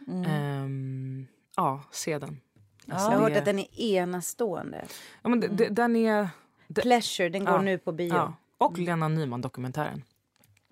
[0.08, 0.24] Mm.
[0.26, 2.42] Ehm, ja, se den.
[2.90, 4.86] Alltså, jag har hört att den är enastående.
[5.22, 5.74] Ja, men mm.
[5.76, 6.30] den är
[6.74, 8.14] Pleasure, den går ja, nu på bio.
[8.14, 8.34] Ja.
[8.58, 10.04] Och Lena Nyman-dokumentären.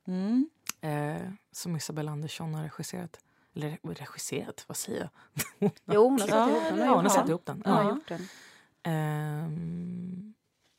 [0.08, 0.50] Mm.
[0.82, 1.22] Eh,
[1.52, 3.20] som Isabella Andersson har regisserat.
[3.56, 5.10] Eller regisserat, vad säger
[5.60, 5.72] jag?
[5.86, 6.80] jo, hon har satt ihop den.
[6.80, 7.64] Ja, hon har satt ihop den.
[7.66, 7.89] Ja.
[7.89, 8.22] Gjort den.
[9.46, 10.34] Um...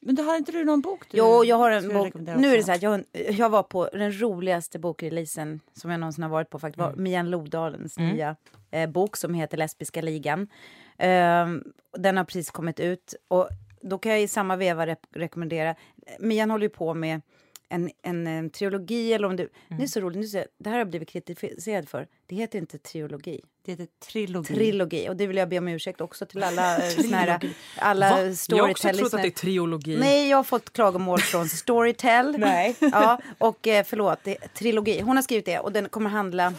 [0.07, 1.11] Men du, har inte du någon bok?
[1.11, 2.15] Du jo, jag har en bok.
[2.15, 6.23] Nu är det så här, jag, jag var på den roligaste bokreleasen som jag någonsin
[6.23, 6.59] har varit på.
[6.59, 7.03] Faktiskt, mm.
[7.03, 8.11] Mian Lodalens mm.
[8.11, 8.37] nya
[8.71, 10.41] eh, bok som heter Lesbiska ligan.
[10.41, 11.65] Um,
[11.99, 13.15] den har precis kommit ut.
[13.29, 13.49] Och
[13.85, 15.75] då kan jag i samma veva re rekommendera...
[16.19, 17.21] Mian håller ju på med
[17.69, 19.13] en, en, en trilogi.
[19.13, 19.79] Eller om det, mm.
[19.79, 22.07] det är så roligt, nu ser, det här har jag blivit kritiserad för.
[22.27, 23.41] Det heter inte trilogi.
[23.65, 24.55] Det heter trilogi.
[24.55, 25.09] Trilogi.
[25.09, 27.41] Och det vill jag be om ursäkt också till alla eh, såna
[27.77, 29.97] alla Jag har också trott att det är triologi.
[29.97, 32.37] Nej, jag har fått klagomål från Storytel.
[32.39, 32.77] Nej.
[32.81, 35.01] Ja, och eh, förlåt, det trilogi.
[35.01, 36.55] Hon har skrivit det och den kommer handla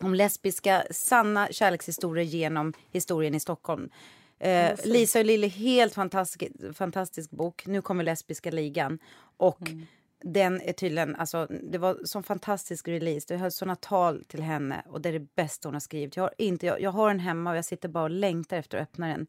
[0.00, 3.90] om lesbiska sanna kärlekshistorier genom historien i Stockholm.
[4.40, 7.66] Eh, Lisa och Lille, helt fantastisk, fantastisk bok.
[7.66, 8.98] Nu kommer Lesbiska ligan.
[9.36, 9.86] Och mm.
[10.22, 13.26] den är tydligen, alltså det var sån fantastisk release.
[13.28, 16.16] Det höll såna tal till henne och det är det bästa hon har skrivit.
[16.16, 18.78] Jag har, inte, jag, jag har den hemma och jag sitter bara och längtar efter
[18.78, 19.26] att öppna den.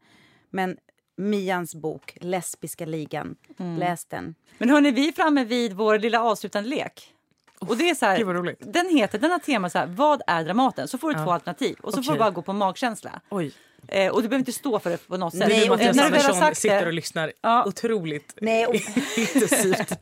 [0.50, 0.76] Men
[1.16, 3.78] Mians bok, Lesbiska ligan, mm.
[3.78, 4.34] läs den.
[4.58, 7.14] Men hörni, vi är framme vid vår lilla avslutande lek.
[7.58, 10.88] Och det är så här, den heter, den har tema så här, vad är Dramaten?
[10.88, 11.24] Så får du ja.
[11.24, 12.06] två alternativ och så okay.
[12.06, 13.20] får du bara gå på magkänsla.
[13.30, 13.52] Oj.
[13.88, 15.48] Eh, och du behöver inte stå för det på något sätt.
[15.48, 17.64] Nej, och när du väl har sagt sitter och lyssnar ja.
[17.66, 18.74] otroligt Nej, och...
[19.16, 19.98] intensivt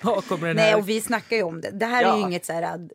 [0.00, 0.54] bakom den här.
[0.54, 1.70] Nej, och vi snackar ju om det.
[1.70, 2.12] Det här ja.
[2.12, 2.88] är ju inget så här...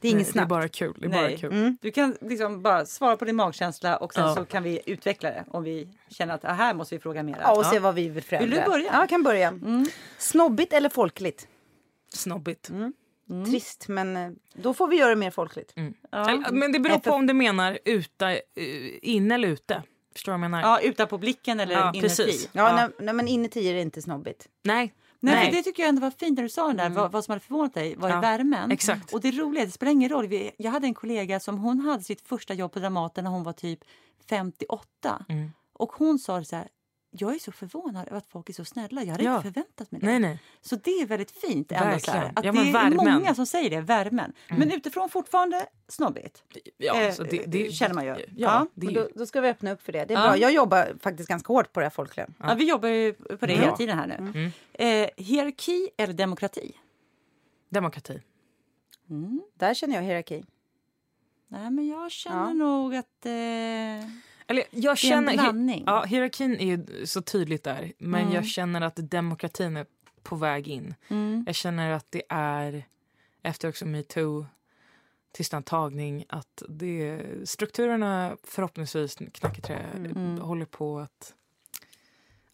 [0.00, 0.48] Det är inget snabbt.
[0.48, 0.94] Det är bara kul.
[0.98, 1.52] Det är bara kul.
[1.52, 1.76] Mm.
[1.80, 4.34] Du kan liksom bara svara på din magkänsla och sen ja.
[4.34, 7.36] så kan vi utveckla det om vi känner att ah, här måste vi fråga mer.
[7.42, 8.48] Ja, och se vad vi vill förändra.
[8.48, 8.90] Vill du börja?
[8.92, 9.48] Ja, jag kan börja.
[9.48, 9.86] Mm.
[10.18, 11.48] Snobbigt eller folkligt?
[12.14, 12.68] Snobbigt.
[12.68, 12.92] Mm.
[13.30, 13.44] Mm.
[13.50, 15.72] Trist, men eh, då får vi göra det mer folkligt.
[15.76, 15.94] Mm.
[16.10, 16.42] Ja.
[16.52, 18.38] Men det beror på om du menar ute, eh,
[19.02, 19.82] inne eller ute.
[20.14, 20.62] Förstår du vad jag menar?
[20.62, 22.48] Ja, utan på blicken eller Ja, inuti.
[22.52, 22.76] Ja, Ja.
[22.76, 24.48] Nej, nej, men inuti är det inte snobbigt.
[24.62, 24.94] Nej.
[25.22, 25.50] Nej, Nej.
[25.52, 27.40] Det tycker jag ändå var fint när du sa det där, vad, vad som hade
[27.44, 28.70] förvånat dig var Ja, värmen.
[28.70, 29.14] exakt.
[29.14, 30.26] Och det roliga, det spelar ingen roll.
[30.26, 33.42] Vi- Jag hade en kollega som hon hade sitt första jobb på Dramaten när hon
[33.42, 33.80] var typ
[34.30, 35.24] 58.
[35.28, 35.50] Mm.
[35.72, 36.68] Och hon sa så här,
[37.10, 39.02] jag är så förvånad över att folk är så snälla.
[39.02, 39.36] Jag hade Ja.
[39.36, 40.06] inte förväntat mig det.
[40.06, 40.38] Nej, nej.
[40.60, 41.72] Så det är väldigt fint.
[41.72, 43.00] Ändå, så här, att Ja, det är värmen.
[43.00, 43.14] Mm.
[43.14, 44.32] många som säger det, värmen.
[44.48, 46.42] Men utifrån fortfarande snobbigt.
[46.76, 48.10] Ja, Eh, det, det känner man ju.
[48.10, 50.04] Ja, Ja, det då, då ska vi öppna upp för det.
[50.04, 50.28] Det är Ja.
[50.28, 50.36] bra.
[50.36, 52.34] Jag jobbar faktiskt ganska hårt på det här folklön.
[52.38, 52.54] Ja.
[52.54, 54.14] vi jobbar ju på det hela tiden här nu.
[54.14, 54.50] Mm.
[55.04, 56.72] Eh, hierarki eller demokrati?
[57.68, 58.22] demokrati.
[59.10, 59.40] Mm.
[59.54, 60.44] Där känner jag hierarki.
[61.48, 62.52] Nej, men jag känner Ja.
[62.52, 63.26] nog att...
[63.26, 64.10] Eh...
[64.50, 65.84] Eller jag Det är en blandning.
[65.86, 67.92] Ja, hierarkin är ju så tydligt där.
[67.98, 68.34] Men Mm.
[68.34, 69.86] jag känner att demokratin är
[70.22, 70.94] på väg in.
[71.08, 71.44] Mm.
[71.46, 72.84] Jag känner att det är,
[73.42, 74.46] efter också metoo,
[75.32, 80.38] tystnadtagning, att det, strukturerna förhoppningsvis, knacketrä, Mm.
[80.40, 81.34] håller på att...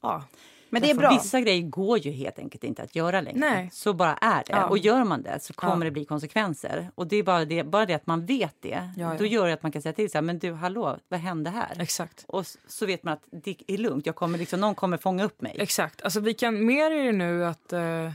[0.01, 0.25] Ja,
[0.71, 1.11] Men det är bra.
[1.11, 3.39] Vissa grejer går ju helt enkelt inte att göra längre.
[3.39, 3.71] Nej.
[3.73, 4.53] Så bara är det.
[4.53, 4.67] Ja.
[4.69, 5.85] Och gör man det så kommer Ja.
[5.85, 6.91] det bli konsekvenser.
[6.95, 8.91] Och det är bara det, bara det att man vet det.
[8.97, 9.15] Ja.
[9.19, 11.81] Då gör det att man kan säga till här, men du hallå, vad hände här?
[11.81, 12.25] exakt.
[12.29, 15.43] Och så vet man att det är lugnt, jag kommer liksom, någon kommer fånga upp
[15.43, 15.57] mig.
[15.59, 16.03] Exakt.
[16.03, 18.11] Alltså vi kan, mer är det nu att eh,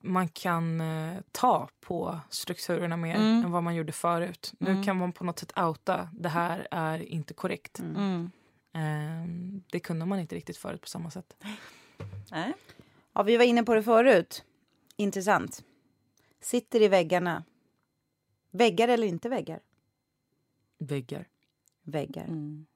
[0.00, 3.44] man kan eh, ta på strukturerna mer Mm.
[3.44, 4.52] än vad man gjorde förut.
[4.58, 4.84] Nu Mm.
[4.84, 7.78] kan man på något sätt outa, det här är inte korrekt.
[7.78, 8.30] Mm.
[8.74, 9.28] Eh,
[9.72, 11.36] det kunde man inte riktigt förut på samma sätt.
[12.30, 12.52] Nej.
[13.12, 14.44] Ja, vi var inne på det förut.
[14.96, 15.64] Intressant.
[16.40, 17.44] Sitter i väggarna.
[18.50, 19.60] Väggar eller inte väggar?
[20.78, 21.28] Väggar.
[21.82, 22.24] Väggar.
[22.24, 22.66] Mm.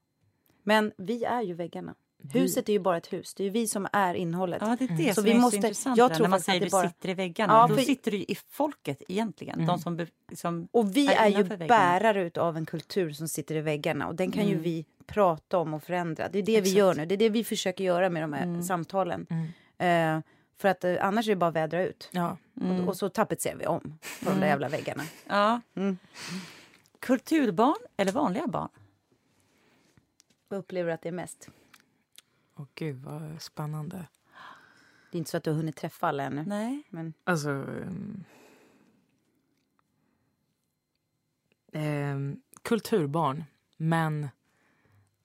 [0.63, 1.95] Men vi är ju väggarna.
[2.33, 3.35] Huset är ju bara ett hus.
[3.35, 4.59] Det är ju vi som är innehållet.
[4.63, 5.99] Ja, det är det Så som vi är måste- så intressant.
[5.99, 7.53] jag tror när man att säger det du bara- sitter i väggarna.
[7.53, 9.55] Ja, då för- sitter du i folket egentligen.
[9.55, 9.67] Mm.
[9.67, 10.07] De som,
[10.37, 11.67] som Och vi är är ju väggarna.
[11.67, 14.09] bärare av en kultur som sitter i väggarna.
[14.09, 14.63] Och den kan ju Mm.
[14.63, 16.29] vi prata om och förändra.
[16.29, 16.77] Det är det vi Exakt.
[16.77, 17.07] gör nu.
[17.07, 18.63] Det är det vi försöker göra med de här Mm.
[18.63, 19.27] samtalen.
[19.31, 20.19] Mm.
[20.19, 20.23] Eh,
[20.57, 22.09] för att eh, annars är det bara att vädra ut.
[22.13, 22.37] Ja.
[22.61, 22.81] Mm.
[22.81, 25.03] Och, och så tapetserar vi om på de där jävla väggarna.
[25.29, 25.61] Ja.
[25.75, 25.99] Mm.
[26.99, 28.69] Kulturbarn eller vanliga barn?
[30.49, 31.49] Vad upplever du att det är mest?
[32.57, 33.97] Åh gud vad spännande.
[35.11, 36.45] Det är inte så att du har hunnit träffa alla ännu.
[36.47, 36.83] Nej.
[36.91, 37.51] Men Alltså...
[37.51, 38.25] ehm,
[41.73, 43.45] ehm, kulturbarn,
[43.77, 44.29] men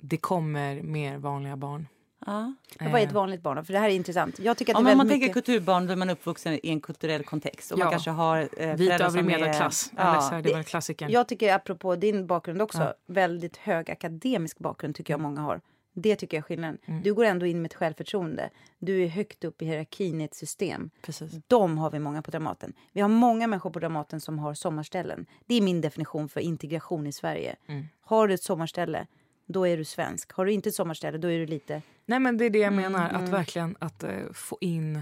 [0.02, 1.88] det kommer mer vanliga barn.
[2.28, 2.54] Ja.
[2.80, 3.66] vad är ett Eh, vanligt barn?
[3.66, 4.39] För det här är intressant.
[4.39, 5.46] Jag tycker att Om det är man väldigt tänker mycket...
[5.46, 7.72] kulturbarn då är man uppvuxen i en kulturell kontext.
[7.72, 7.91] Och man Ja.
[7.91, 9.91] kanske har eh, Vit övrig som är- medelklass.
[9.98, 10.12] Ja.
[10.12, 11.12] Eller så här, det väl klassikern.
[11.12, 12.93] Jag tycker apropå din bakgrund också, Ja.
[13.08, 15.62] väldigt hög akademisk bakgrund tycker jag många har.
[15.93, 16.78] Det tycker jag är skillnaden.
[16.86, 17.02] Mm.
[17.04, 18.50] Du går ändå in med ett självförtroende.
[18.80, 20.89] Du är högt upp i hierarkin i ett system.
[21.02, 21.32] Precis.
[21.48, 22.74] De har vi många på Dramaten.
[22.91, 25.26] Vi har många människor på Dramaten som har sommarställen.
[25.46, 27.56] Det är min definition för integration i Sverige.
[27.68, 27.86] Mm.
[28.02, 29.08] Har du ett sommarställe,
[29.46, 30.32] då är du svensk.
[30.34, 31.82] Har du inte ett sommarställe, då är du lite...
[32.06, 33.32] Nej men det är det jag Mm, menar, att mm.
[33.32, 35.02] verkligen att eh, få in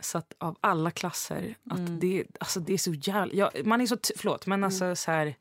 [0.00, 1.98] så att av alla klasser, att Mm.
[2.00, 3.34] det, alltså, det är så jävla...
[3.34, 3.96] Ja, man är så...
[4.16, 5.34] Förlåt, men alltså så här...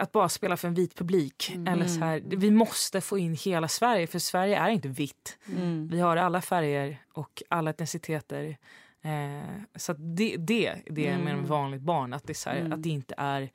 [0.00, 1.52] Att bara spela för en vit publik.
[1.54, 1.72] Mm.
[1.72, 5.38] Eller så här, vi måste få in hela Sverige, för Sverige är inte vitt.
[5.48, 5.88] Mm.
[5.88, 8.56] Vi har alla färger och alla etniciteter.
[9.02, 12.12] Eh, så det, det är det jag menar med vanligt barn.
[12.12, 12.72] Att det, är här, Mm.
[12.72, 13.50] att det inte är...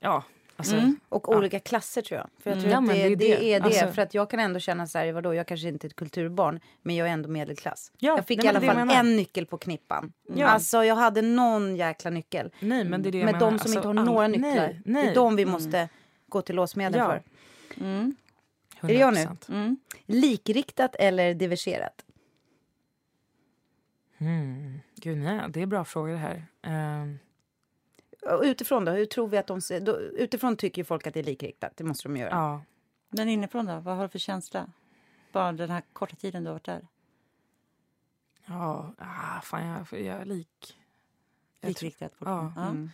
[0.00, 0.24] Ja,
[0.56, 0.76] alltså...
[0.76, 1.00] Mm.
[1.08, 1.36] Och Ja.
[1.36, 2.28] olika klasser tror jag.
[2.42, 2.62] För jag Mm.
[2.70, 3.52] tror Ja, att det, det är det, det.
[3.54, 3.66] är det.
[3.66, 5.96] Alltså- För att jag kan ändå känna så här, vadå, jag kanske inte är ett
[5.96, 7.92] kulturbarn, men jag är ändå medelklass.
[7.98, 9.00] Ja, jag fick nej, i alla det jag fall menar.
[9.00, 10.12] en nyckel på knippan.
[10.34, 10.46] Ja.
[10.46, 12.52] Alltså jag hade någon jäkla nyckel.
[12.60, 13.50] Nej, men det är det jag Men menar.
[13.50, 15.04] de som Alltså, inte har några nycklar, Nej, nej.
[15.04, 15.88] det är de vi måste
[16.28, 17.06] gå till låsmedel Ja.
[17.06, 17.22] för.
[17.84, 18.16] Mm.
[18.80, 19.20] Är det jag nu?
[19.20, 19.48] 100%.
[19.48, 19.76] Mm.
[20.06, 22.04] Likriktat eller diverserat?
[24.18, 24.80] Mm.
[24.96, 26.46] Gud, nej, det är bra frågor det här.
[26.62, 27.23] Och
[28.42, 31.20] utifrån då, hur tror vi att de ser, då, utifrån tycker ju folk att det
[31.20, 32.30] är likriktat, det måste de göra.
[32.30, 32.62] ja.
[33.08, 34.70] Men inifrån då, vad har du för känsla?
[35.32, 36.86] Bara den här korta tiden du har varit där.
[38.46, 40.78] Ja, ah, fan jag, jag är lik.
[41.60, 42.52] Jag Likriktat fortfarande.
[42.56, 42.62] Ja.
[42.66, 42.90] Mm.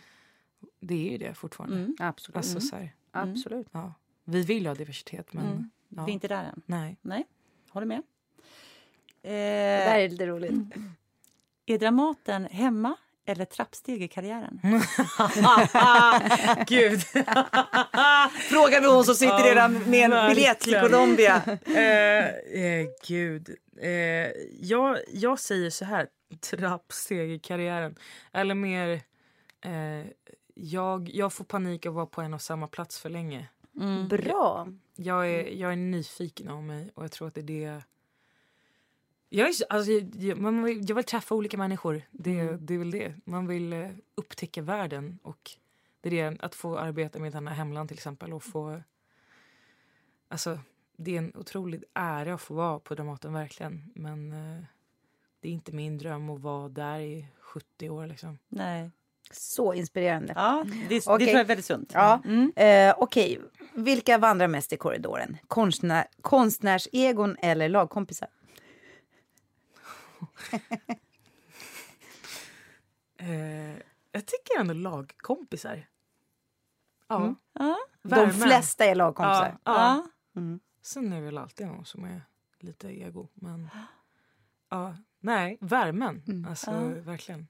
[0.79, 1.75] det är ju det fortfarande.
[1.77, 1.95] Mm.
[1.99, 2.35] Absolut.
[2.37, 2.61] Alltså, Mm.
[2.61, 3.67] så här, Absolut.
[3.71, 3.93] ja.
[4.23, 5.69] Vi vill ha diversitet, men Mm.
[5.89, 6.05] ja.
[6.05, 6.61] Vi är inte där än.
[6.65, 6.97] nej.
[7.01, 7.27] Nej,
[7.69, 8.01] håller med.
[9.21, 10.53] Det där Eh, är lite roligt.
[11.65, 14.59] är Dramaten hemma eller trappsteg i karriären?
[16.67, 17.01] Gud.
[18.49, 21.41] Frågar vi hon som sitter redan med en biljett till Colombia.
[21.65, 22.25] eh,
[22.63, 23.49] eh, gud.
[23.81, 23.89] Eh,
[24.61, 26.07] jag, jag säger så här,
[26.49, 27.95] trappsteg i karriären.
[28.33, 29.01] Eller mer,
[29.65, 30.07] eh,
[30.55, 33.47] jag, jag får panik av att vara på en och samma plats för länge.
[33.79, 34.07] Mm.
[34.07, 34.67] Bra.
[34.95, 37.83] Jag är, jag är nyfiken av mig och jag tror att det är det...
[39.33, 42.01] Jag, är, så- alltså, jag, man vill, jag vill träffa olika människor.
[42.11, 42.65] Det, Mm.
[42.65, 43.13] det är väl det.
[43.25, 45.19] Man vill eh, upptäcka världen.
[45.23, 45.51] Och
[46.01, 48.33] det är det, att få arbeta med ett annat hemland till exempel.
[48.33, 48.81] Och få,
[50.27, 50.59] alltså,
[50.97, 53.91] det är en otrolig ära att få vara på Dramaten, verkligen.
[53.95, 54.63] Men eh,
[55.39, 58.07] det är inte min dröm att vara där i 70 år.
[58.07, 58.37] Liksom.
[58.49, 58.89] Nej.
[59.31, 60.33] Så inspirerande.
[60.35, 60.89] Ja, det, Okej.
[60.89, 61.91] det tror jag är väldigt sunt.
[61.93, 62.21] Ja.
[62.25, 62.51] Mm.
[62.55, 63.39] Eh, Okej,
[63.73, 65.37] vilka vandrar mest i korridoren?
[65.47, 68.27] Konstnär, konstnärsegon eller lagkompisar?
[73.17, 73.77] Eh,
[74.11, 75.87] jag tycker ändå lagkompisar.
[77.07, 77.21] Ja.
[77.21, 77.35] Mm.
[77.53, 77.77] Ja.
[78.03, 79.57] De flesta är lagkompisar.
[79.63, 80.07] Ja, ja.
[80.33, 80.41] Ja.
[80.81, 82.21] Sen är det väl alltid någon som är
[82.59, 83.27] lite ego.
[83.33, 83.69] Men
[84.69, 86.23] ja, nej, värmen.
[86.27, 86.45] Mm.
[86.49, 87.47] Alltså verkligen.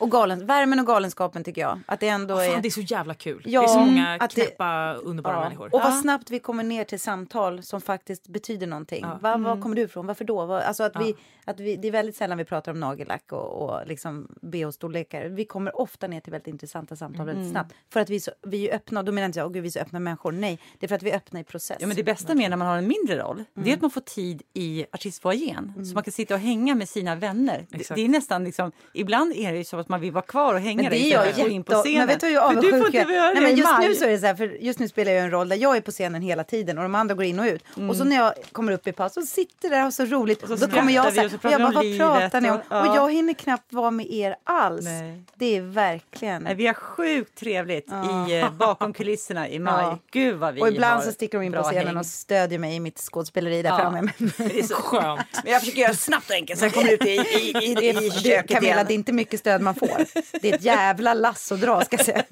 [0.00, 1.80] Och galen, värmen och galenskapen tycker jag.
[1.86, 2.50] Att det ändå är...
[2.52, 3.42] fan, det är så jävla kul.
[3.46, 5.40] Ja, det är så många att det- knäppa, underbara Ja.
[5.44, 5.64] människor.
[5.74, 6.00] Och vad Ja.
[6.02, 9.00] snabbt vi kommer ner till samtal som faktiskt betyder någonting.
[9.02, 9.18] Ja.
[9.22, 10.06] Va, Var kommer du ifrån?
[10.06, 10.46] Varför då?
[10.46, 13.62] Vad- Alltså att vi, att vi, det är väldigt sällan vi pratar om nagellack och,
[13.62, 15.28] och liksom bh-storlekar.
[15.28, 17.74] Vi kommer ofta ner till väldigt intressanta samtal väldigt snabbt.
[17.92, 19.00] För att vi, är så, vi är öppna.
[19.00, 20.32] Och då menar jag inte att vi är så öppna människor.
[20.32, 21.76] Nej, det är för att vi är öppna i process.
[21.80, 23.90] Ja, men det bästa med när man har en mindre roll det är att man
[23.90, 25.86] får tid i artistfoajén.
[25.86, 27.66] Så man kan sitta och hänga med sina vänner.
[27.70, 30.54] Det, det är nästan liksom, ibland är det ju så att man vill vara kvar
[30.54, 31.98] och hänga Men där det är istället jag för att gå in på scenen.
[31.98, 33.94] Men vet du hur För du får inte jag göra Nej, men i just nu
[33.94, 35.80] så är det så här, för just nu spelar jag en roll där jag är
[35.80, 37.64] på scenen hela tiden och de andra går in och ut.
[37.88, 40.42] Och så när jag kommer upp i paus och sitter där och så roligt.
[40.44, 40.58] Mm.
[40.58, 42.56] så då kommer jag så och här, och pratar jag bara, vad pratar ni om?
[42.56, 42.90] och- ja.
[42.90, 44.84] Och jag hinner knappt vara med er alls.
[44.84, 45.22] Nej.
[45.34, 46.42] Det är verkligen...
[46.42, 48.28] Nej, vi har sjukt trevligt Ja.
[48.28, 49.74] i, eh, bakom kulisserna i maj.
[49.84, 49.98] Ja.
[50.10, 51.96] Gud vad vi och ibland så sticker de in på scenen häng.
[51.96, 53.76] och stödjer mig i mitt skådespeleri där Ja.
[53.78, 54.00] framme.
[54.36, 55.20] Det är så Skönt.
[55.44, 57.86] Men jag försöker göra snabbt och enkelt så jag kommer ut i, i, i, Det
[57.86, 58.86] i det, köket Camilla, igen.
[58.88, 60.06] det är inte mycket stöd man får.
[60.40, 62.24] Det är ett jävla lass att dra, ska jag säga.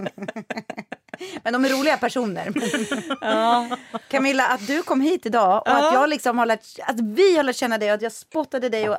[1.43, 2.53] Men de är roliga personer.
[3.21, 3.69] Ja.
[4.09, 5.95] Camilla, att du kom hit idag och att, Ja.
[5.95, 8.89] jag liksom har lärt, att vi har lärt känna dig och att jag spottade dig
[8.89, 8.97] och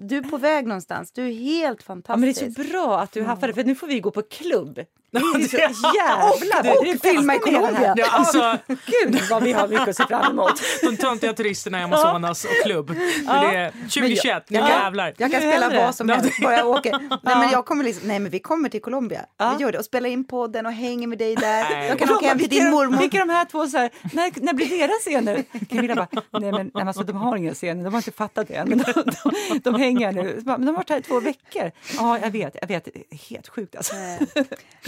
[0.00, 1.12] du är på väg någonstans.
[1.12, 2.40] Du är helt Ja, men fantastisk.
[2.56, 4.80] det är så bra att du haffade för nu får vi gå på klubb.
[5.10, 6.34] Det är så Ja.
[6.40, 6.72] jävla bra.
[6.74, 7.38] och Det är det filma i.
[7.38, 7.94] Colombia.
[7.96, 10.62] Ja, alltså, Gud vad vi har mycket att se fram emot.
[10.82, 12.86] de töntiga turisterna i Amazonas och klubb.
[13.26, 14.68] För det är 2021, nu Ja.
[14.68, 15.14] jävlar.
[15.16, 16.90] Jag kan spela vad som helst, bara jag åker.
[17.22, 19.20] Nej, men jag kommer liksom, nej men vi kommer till Colombia.
[19.58, 21.64] Vi gör det och spelar in podden och hänger med dig där.
[21.70, 21.88] Nej.
[21.88, 22.98] Jag kan åka hem till din mormor.
[22.98, 25.44] Vilka de här två så här, när, när blir deras scener?
[25.70, 28.54] Camilla bara, nej men nej, alltså, de har ingen scen, de har inte fattat det
[28.54, 28.68] än.
[28.68, 30.40] Men de, de, de hänger nu.
[30.44, 31.70] Bara, Men de har varit här i två veckor.
[31.98, 33.94] Ja, jag vet, jag vet, det är helt sjukt alltså.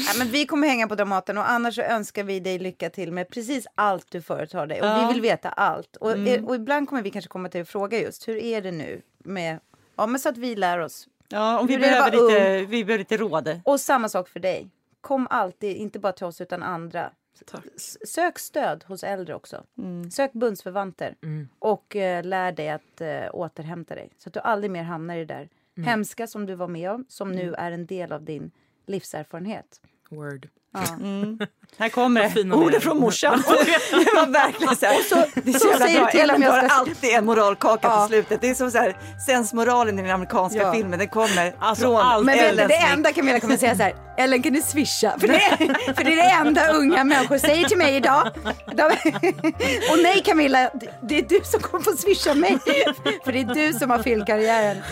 [0.09, 3.13] Ja, men vi kommer hänga på Dramaten och annars så önskar vi dig lycka till
[3.13, 4.81] med precis allt du företar dig.
[4.81, 5.07] Och Ja.
[5.09, 5.97] vi vill veta allt.
[5.97, 6.45] Och, Mm.
[6.47, 9.59] och ibland kommer vi kanske komma till att fråga just hur är det nu med,
[9.97, 11.09] ja men så att vi lär oss.
[11.29, 13.61] Ja, om vi behöver, lite, vi behöver lite råd.
[13.65, 14.71] Och samma sak för dig.
[15.01, 17.11] Kom alltid, inte bara till oss utan andra.
[17.47, 17.63] Tack.
[18.07, 19.65] Sök stöd hos äldre också.
[19.79, 20.11] Mm.
[20.11, 21.15] Sök bundsförvanter.
[21.23, 21.49] Mm.
[21.59, 24.11] Och eh, lär dig att eh, återhämta dig.
[24.19, 25.89] Så att du aldrig mer hamnar i det där Mm.
[25.89, 27.05] hemska som du var med om.
[27.09, 28.51] Som nu är en del av din
[28.87, 29.81] livserfarenhet.
[30.11, 30.49] Word.
[30.75, 30.81] Ja.
[31.79, 32.53] Här kommer det.
[32.57, 32.81] Ordet är.
[32.81, 33.43] från morsan.
[33.91, 35.31] det var verkligen så här.
[35.35, 36.07] det är så, så jävla säger bra.
[36.07, 37.97] du till om Ellen jag har ska- alltid en moralkaka Ja.
[38.03, 38.41] på slutet.
[38.41, 38.97] Det är som så här,
[39.27, 40.73] sensmoralen i den amerikanska Ja.
[40.73, 40.99] filmen.
[40.99, 44.43] Den kommer Alltså, från allt- Men Ellens det enda Camilla kommer säga så här, Ellen
[44.43, 45.14] kan du swisha?
[45.21, 48.31] För det, är, för det är det enda unga människor säger till mig idag.
[48.73, 48.83] De,
[49.91, 50.71] och nej Camilla,
[51.03, 52.59] det- är du som kommer få swisha mig.
[53.25, 54.83] För det är du som har filmkarriären.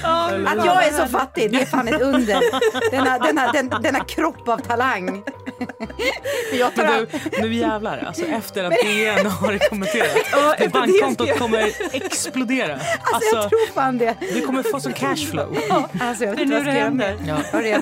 [0.47, 2.41] Att jag är så fattig, det är fan ett under.
[2.91, 5.23] Denna, denna, den, denna kropp av talang.
[6.53, 8.05] Jag tar Men du, nu jävlar.
[8.07, 10.73] Alltså efter att DN har kommenterat.
[10.73, 12.73] Bankkontot kommer explodera.
[12.73, 14.15] alltså, jag Alltså, tror fan det.
[14.35, 15.57] du kommer få sån cashflow.
[16.01, 17.61] Alltså, jag vet inte vad jag ska göra Ja.
[17.61, 17.73] Det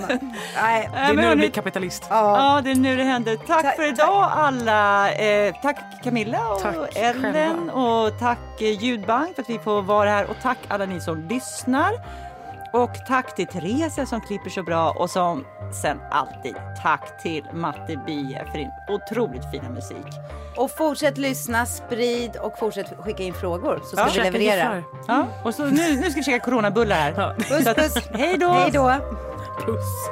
[0.99, 2.07] är nu hörni- blir kapitalist.
[2.11, 2.55] Ja.
[2.55, 3.37] Ja, det är nu det händer.
[3.37, 5.12] Tack, Tack, för idag alla.
[5.12, 7.72] Eh, tack Camilla och Tack Ellen själva.
[7.72, 11.28] och tack eh, Ljudbank för att vi får vara här och tack alla ni som
[11.28, 11.93] lyssnar.
[12.72, 15.45] Och tack till Theresia som klipper så bra och som
[15.82, 20.07] sen alltid tack till Matte Bie för din otroligt fina musik.
[20.57, 24.11] Och fortsätt lyssna, sprid och fortsätt skicka in frågor så ska Ja.
[24.14, 24.82] vi leverera.
[25.09, 27.14] Ja, och så nu, nu ska vi käka coronabullar här.
[27.16, 27.35] Ja.
[27.39, 28.09] Puss puss.
[28.12, 28.49] Hej då!
[28.49, 28.95] Hej då.
[29.57, 30.09] Puss.